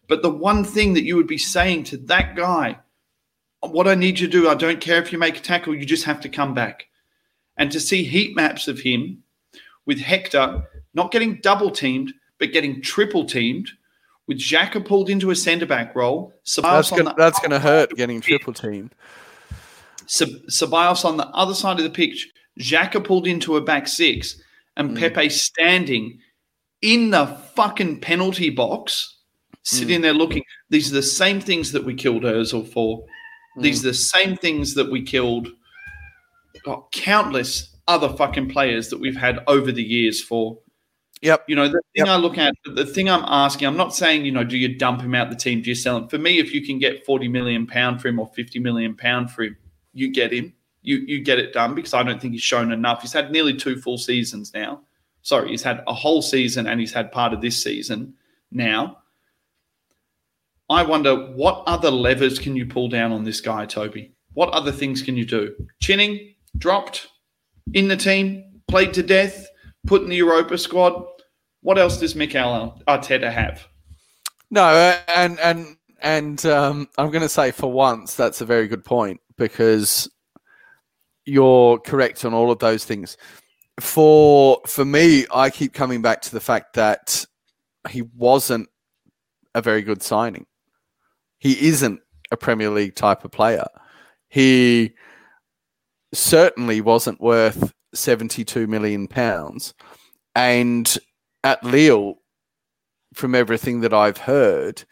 [0.08, 2.78] But the one thing that you would be saying to that guy,
[3.60, 5.84] what I need you to do, I don't care if you make a tackle, you
[5.84, 6.86] just have to come back.
[7.58, 9.22] And to see heat maps of him
[9.84, 10.62] with Hector
[10.94, 13.72] not getting double teamed, but getting triple teamed,
[14.26, 16.32] with Xhaka pulled into a centre back role,
[16.62, 18.94] That's gonna, that's gonna hurt getting triple teamed.
[20.06, 22.28] Ceballos on the other side of the pitch,
[22.60, 24.40] Xhaka pulled into a back six,
[24.76, 24.98] and Mm.
[24.98, 26.18] Pepe standing
[26.82, 29.16] in the fucking penalty box,
[29.62, 30.44] sitting there looking.
[30.70, 33.04] These are the same things that we killed Özil for.
[33.58, 35.48] These are the same things that we killed
[36.66, 40.58] oh, countless other fucking players that we've had over the years for.
[41.22, 41.44] Yep.
[41.48, 42.08] You know, the thing Yep.
[42.08, 45.00] I look at, the thing I'm asking, I'm not saying, you know, do you dump
[45.00, 45.62] him out the team?
[45.62, 46.08] Do you sell him?
[46.08, 49.30] For me, if you can get 40 million pound for him or 50 million pound
[49.30, 49.56] for him,
[49.96, 50.52] you get him.
[50.82, 53.02] You you get it done because I don't think he's shown enough.
[53.02, 54.82] He's had nearly two full seasons now.
[55.22, 58.14] Sorry, he's had a whole season and he's had part of this season
[58.52, 58.98] now.
[60.68, 64.12] I wonder what other levers can you pull down on this guy, Toby?
[64.34, 65.54] What other things can you do?
[65.80, 67.08] Chinning, dropped,
[67.72, 69.48] in the team, played to death,
[69.86, 71.04] put in the Europa squad.
[71.62, 73.66] What else does Mikel Arteta have?
[74.50, 78.84] No, and and and um, I'm going to say for once that's a very good
[78.84, 80.08] point because
[81.24, 83.16] you're correct on all of those things.
[83.80, 87.26] For for me, I keep coming back to the fact that
[87.90, 88.68] he wasn't
[89.54, 90.46] a very good signing.
[91.38, 93.66] He isn't a Premier League type of player.
[94.28, 94.94] He
[96.14, 99.74] certainly wasn't worth 72 million pounds,
[100.34, 100.96] and
[101.44, 102.14] at Lille,
[103.14, 104.84] from everything that I've heard,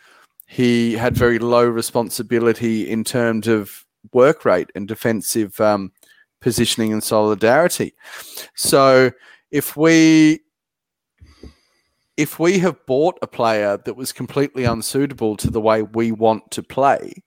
[0.47, 3.84] he had very low responsibility in terms of
[4.15, 5.93] work rate and defensive um,
[6.41, 7.95] positioning and solidarity.
[8.55, 9.11] So
[9.51, 10.41] if we
[12.17, 16.49] if we have bought a player that was completely unsuitable to the way we want
[16.53, 17.25] to play,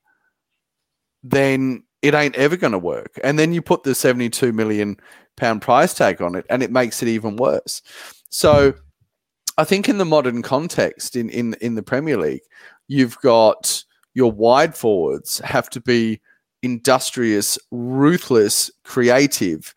[1.23, 3.19] then it ain't ever going to work.
[3.23, 4.97] And then you put the 72 million
[5.35, 7.81] pound price tag on it and it makes it even worse.
[8.29, 8.73] So
[9.57, 12.43] I think in the modern context in, in, in the Premier League,
[12.87, 13.83] you've got
[14.13, 16.21] your wide forwards have to be
[16.71, 19.73] industrious, ruthless, creative,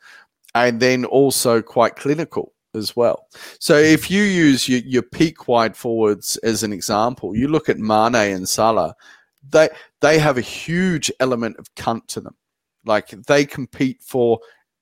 [0.55, 3.27] and then also quite clinical as well.
[3.61, 7.79] So if you use your, your peak wide forwards as an example, you look at
[7.79, 8.95] Mane and Salah,
[9.49, 9.69] they
[10.01, 12.37] they have a huge element of cunt to them.
[12.85, 14.41] Like they compete for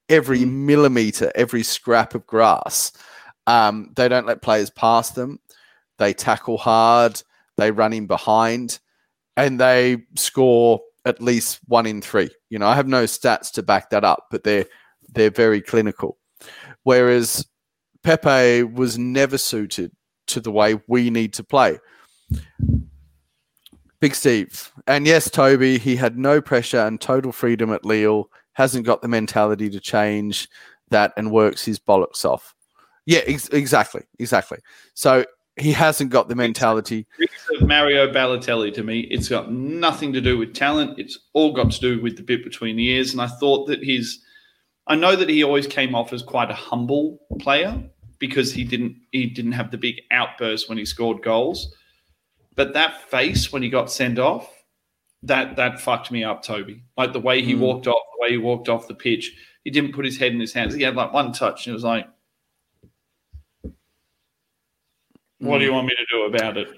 [0.09, 2.93] every millimeter, every scrap of grass.
[3.47, 5.40] Um, they don't let players pass them.
[5.98, 7.22] They tackle hard.
[7.56, 8.78] They run in behind,
[9.36, 12.30] and they score at least one in three.
[12.50, 14.66] You know, I have no stats to back that up, but they're
[15.14, 16.18] they're very clinical.
[16.82, 17.46] Whereas
[18.02, 19.92] Pepe was never suited
[20.28, 21.78] to the way we need to play.
[24.00, 24.70] Big Steve.
[24.86, 29.08] And yes, Toby, he had no pressure and total freedom at Lille, hasn't got the
[29.08, 30.48] mentality to change
[30.90, 32.54] that and works his bollocks off.
[33.06, 34.02] Yeah, ex- exactly.
[34.18, 34.58] Exactly.
[34.94, 35.24] So
[35.60, 37.06] he hasn't got the mentality.
[37.60, 40.98] Mario Balotelli to me, it's got nothing to do with talent.
[40.98, 43.12] It's all got to do with the bit between the ears.
[43.12, 44.20] And I thought that his,
[44.86, 47.82] I know that he always came off as quite a humble player
[48.18, 51.74] because he didn't he didn't have the big outburst when he scored goals.
[52.55, 54.51] But that face when he got sent off,
[55.22, 56.82] that that fucked me up, Toby.
[56.97, 57.60] Like the way he Mm.
[57.60, 59.32] walked off, the way he walked off the pitch.
[59.64, 60.74] He didn't put his head in his hands.
[60.74, 62.06] He had like one touch, and it was like,
[65.39, 66.01] "What do you want mm-hmm.
[66.01, 66.69] me to do about it?"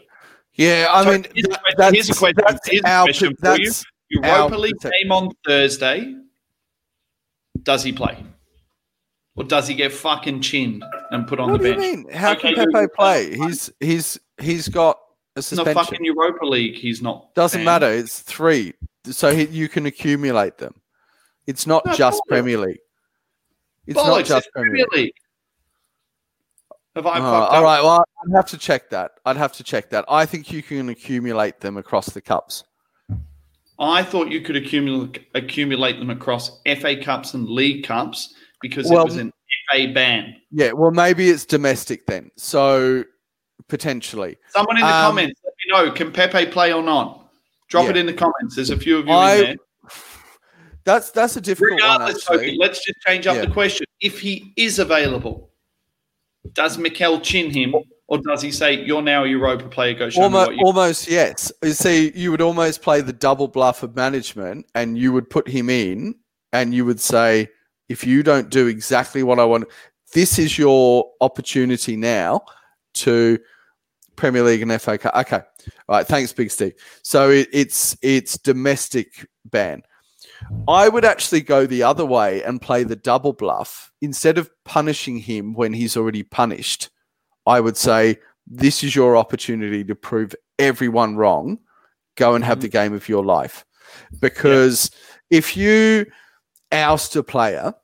[0.55, 2.89] Yeah, I So mean, here's a that- question- that's, here's a question- that's here's a
[2.89, 3.73] our, question for you.
[4.11, 6.15] Europa League game on Thursday.
[7.63, 8.17] Does he play?
[9.37, 12.07] Or does he get fucking chinned and put on what the do you bench?
[12.07, 12.13] mean?
[12.15, 13.37] How can Pepe play?
[13.37, 14.99] He's he's he's got
[15.37, 17.33] A In the fucking Europa League, he's not.
[17.35, 17.83] Doesn't banned.
[17.83, 17.93] matter.
[17.95, 18.75] It's three,
[19.05, 20.75] so he, you can accumulate them.
[21.47, 22.21] It's not No, just.
[22.29, 22.79] Premier League.
[23.87, 25.05] It's Bollocks, not just it's Premier Premier League.
[25.05, 25.15] League.
[26.97, 27.63] Have I Oh, fucked up?
[27.63, 27.83] right.
[27.83, 29.13] Well, I'd have to check that.
[29.25, 30.05] I'd have to check that.
[30.09, 32.65] I think you can accumulate them across the cups.
[33.79, 39.03] I thought you could accumulate accumulate them across FA Cups and League Cups because Well-
[39.03, 39.33] it was an
[39.73, 40.37] FA ban.
[40.51, 40.73] Yeah.
[40.73, 42.31] Well, maybe it's domestic then.
[42.37, 43.05] So
[43.69, 44.37] potentially.
[44.49, 45.93] Someone in the Um, comments, let me know.
[45.93, 47.31] Can Pepe play or not?
[47.69, 47.91] Drop Yeah.
[47.91, 48.57] it in the comments.
[48.57, 49.57] There's a few of you I- in there.
[50.85, 52.01] That's that's a difficult one.
[52.03, 53.45] Regardless, let's just change up Yeah.
[53.47, 53.87] the question.
[54.01, 55.50] If he is available,
[56.53, 57.75] does Mikel chin him
[58.11, 61.53] or does he say, You're now a Europa player, go show Almost, you almost yes.
[61.63, 65.49] You see, you would almost play the double bluff of management, and you would put
[65.49, 66.17] him in,
[66.53, 67.49] and you would say,
[67.89, 69.69] if you don't do exactly what I want,
[70.13, 72.43] this is your opportunity now
[72.95, 73.39] to
[74.17, 75.15] Premier League and FA Cup.
[75.15, 75.41] Okay,
[75.89, 76.07] all right.
[76.07, 76.75] Thanks, Big Steve.
[77.03, 79.83] So it, it's it's domestic ban.
[80.69, 85.19] I would actually go the other way and play the double bluff instead of punishing
[85.19, 86.91] him when he's already punished.
[87.47, 91.59] I would say this is your opportunity to prove everyone wrong.
[92.17, 92.73] Go and have the mm-hmm.
[92.73, 93.65] game of your life.
[94.21, 94.91] Because
[95.31, 96.07] if you
[96.73, 97.75] oust a player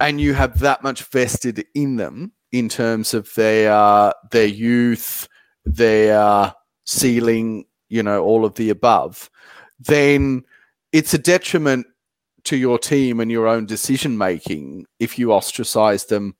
[0.00, 5.28] and you have that much vested in them in terms of their uh, their youth,
[5.64, 6.50] their uh,
[6.84, 9.30] ceiling, you know, all of the above,
[9.80, 10.44] then
[10.94, 11.86] it's a detriment
[12.44, 16.34] to your team and your own decision making if you ostracize them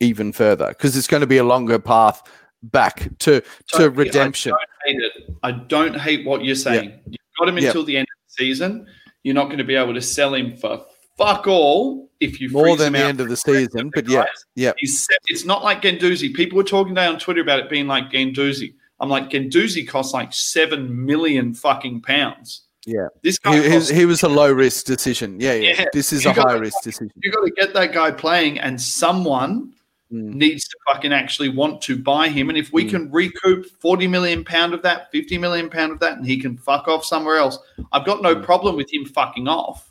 [0.00, 2.22] even further because it's going to be a longer path
[2.64, 4.52] back to to redemption.
[4.52, 5.36] I don't hate it.
[5.42, 7.00] I don't hate what you're saying.
[7.06, 7.68] You've got him Yeah.
[7.68, 8.86] until the end of the season.
[9.22, 10.84] You're not going to be able to sell him for
[11.16, 14.44] fuck all if you More than the end of the season, the but yeah, guys.
[14.54, 14.72] yeah.
[14.78, 16.34] He's it's not like Guendouzi.
[16.34, 18.74] People were talking today on Twitter about it being like Guendouzi.
[19.00, 22.62] I'm like, Guendouzi costs like seven million fucking pounds.
[22.86, 23.08] Yeah.
[23.22, 25.38] This guy He, costs, he was a low risk decision.
[25.40, 25.74] Yeah, yeah.
[25.78, 25.84] Yeah.
[25.92, 27.12] This is You a high risk decision.
[27.22, 29.72] you got to get that guy playing, and someone
[30.12, 30.34] Mm.
[30.34, 32.50] needs to fucking actually want to buy him.
[32.50, 32.90] And if we Mm.
[32.90, 36.58] can recoup 40 million pound of that, 50 million pound of that, and he can
[36.58, 37.58] fuck off somewhere else,
[37.92, 38.42] I've got no Mm.
[38.44, 39.90] problem with him fucking off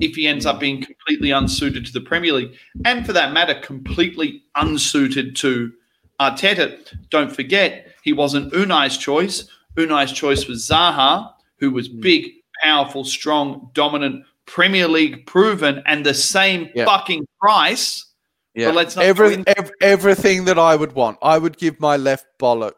[0.00, 2.56] if he ends up being completely unsuited to the Premier League.
[2.84, 5.72] And for that matter, completely unsuited to
[6.18, 6.78] Arteta.
[7.10, 9.44] Don't forget, he wasn't Unai's choice.
[9.76, 11.32] Unai's choice was Zaha,
[11.62, 12.00] who was Mm.
[12.00, 12.26] big,
[12.62, 16.84] powerful, strong, dominant, Premier League proven, and the same Yeah.
[16.86, 18.04] fucking price.
[18.54, 18.66] Yeah.
[18.68, 21.18] But let's not Every, in- ev- everything that I would want.
[21.22, 22.72] I would give my left bollock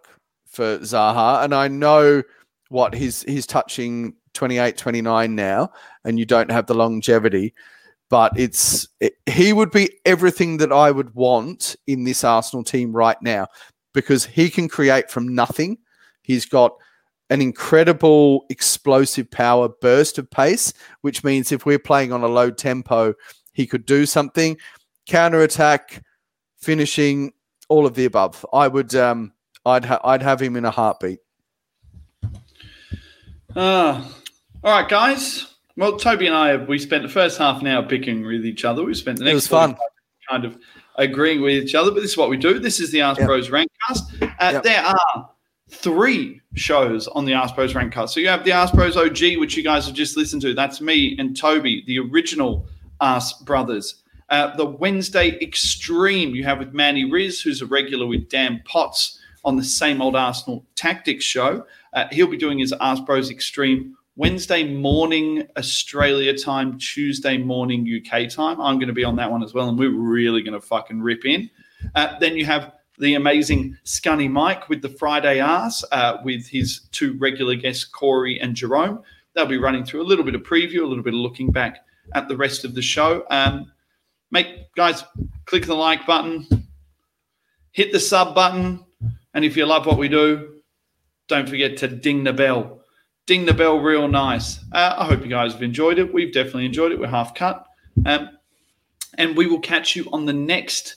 [0.47, 1.43] for Zaha.
[1.43, 2.23] And I know
[2.69, 5.70] what he's he's touching 28, 29 now,
[6.05, 7.55] and you don't have the longevity.
[8.11, 12.93] But it's it, he would be everything that I would want in this Arsenal team
[12.94, 13.47] right now
[13.94, 15.78] because he can create from nothing.
[16.23, 16.77] He's got
[17.35, 22.48] an incredible explosive power burst of pace, which means if we're playing on a low
[22.48, 23.12] tempo,
[23.52, 24.56] he could do something
[25.06, 26.01] counter attack,
[26.59, 27.32] finishing,
[27.69, 28.47] all of the above.
[28.52, 29.32] I would, um,
[29.66, 31.19] I'd, ha- I'd have him in a heartbeat.
[33.56, 34.09] Ah,
[34.62, 35.55] all right, guys.
[35.77, 38.85] Well, Toby and I, we spent the first half an hour picking with each other.
[38.85, 39.77] We spent the It next was fun.
[40.31, 40.56] kind of
[40.97, 42.61] agreeing with each other, but this is what we do.
[42.61, 43.27] This is the Arse Yep.
[43.27, 44.23] Bros Rankcast.
[44.39, 44.62] Uh, Yep.
[44.62, 45.31] There are
[45.70, 48.11] three shows on the Arse Bros Rankcast.
[48.11, 50.55] So you have the Arse Bros OG, which you guys have just listened to.
[50.55, 52.66] That's me and Toby, the original
[53.01, 54.03] Arse Brothers.
[54.31, 59.19] Uh, the Wednesday Extreme you have with Manny Riz, who's a regular with Dan Potts
[59.45, 61.66] on the same old Arsenal Tactics show.
[61.93, 68.28] Uh, he'll be doing his Arse Bros Extreme Wednesday morning Australia time, Tuesday morning UK
[68.28, 68.61] time.
[68.61, 71.01] I'm going to be on that one as well, and we're really going to fucking
[71.01, 71.51] rip in.
[71.95, 76.88] Uh, then you have the amazing Scunny Mike with the Friday Ass uh, with his
[76.92, 79.02] two regular guests, Corey and Jerome.
[79.34, 81.84] They'll be running through a little bit of preview, a little bit of looking back
[82.14, 83.24] at the rest of the show.
[83.30, 83.72] Um,
[84.30, 85.04] make guys
[85.44, 86.46] click the like button,
[87.72, 88.84] hit the sub button,
[89.32, 90.60] and if you love what we do,
[91.28, 92.80] don't forget to ding the bell.
[93.26, 94.60] Ding the bell real nice.
[94.70, 96.12] Uh, I hope you guys have enjoyed it.
[96.12, 97.00] We've definitely enjoyed it.
[97.00, 97.66] We're half cut.
[98.04, 98.30] Um,
[99.16, 100.96] and we will catch you on the next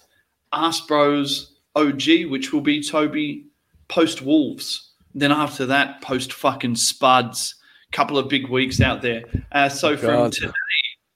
[0.52, 3.46] Arse Bros OG, which will be Toby
[3.88, 4.92] post Wolves.
[5.14, 7.56] Then after that, post fucking Spuds.
[7.94, 9.24] Couple of big weeks out there.
[9.54, 10.34] Uh, so from God.
[10.34, 10.52] today,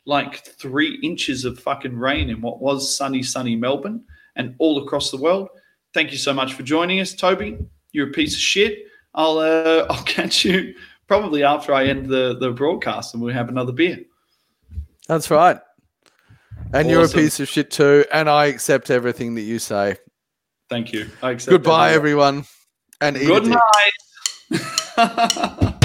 [0.05, 4.05] like three inches of fucking rain in what was sunny, sunny Melbourne
[4.37, 5.49] and all across the world.
[5.93, 7.57] Thank you so much for joining us, Toby.
[7.91, 8.85] You're a piece of shit.
[9.13, 10.73] I'll uh, I'll catch you
[11.07, 13.99] probably after I end the, the broadcast and we'll have another beer.
[15.07, 15.59] That's right.
[16.73, 18.05] And you're a piece of shit too.
[18.13, 19.97] And I accept everything that you say.
[20.71, 21.09] Thank you.
[21.21, 22.45] Goodbye, everyone.
[23.01, 23.91] And Good night.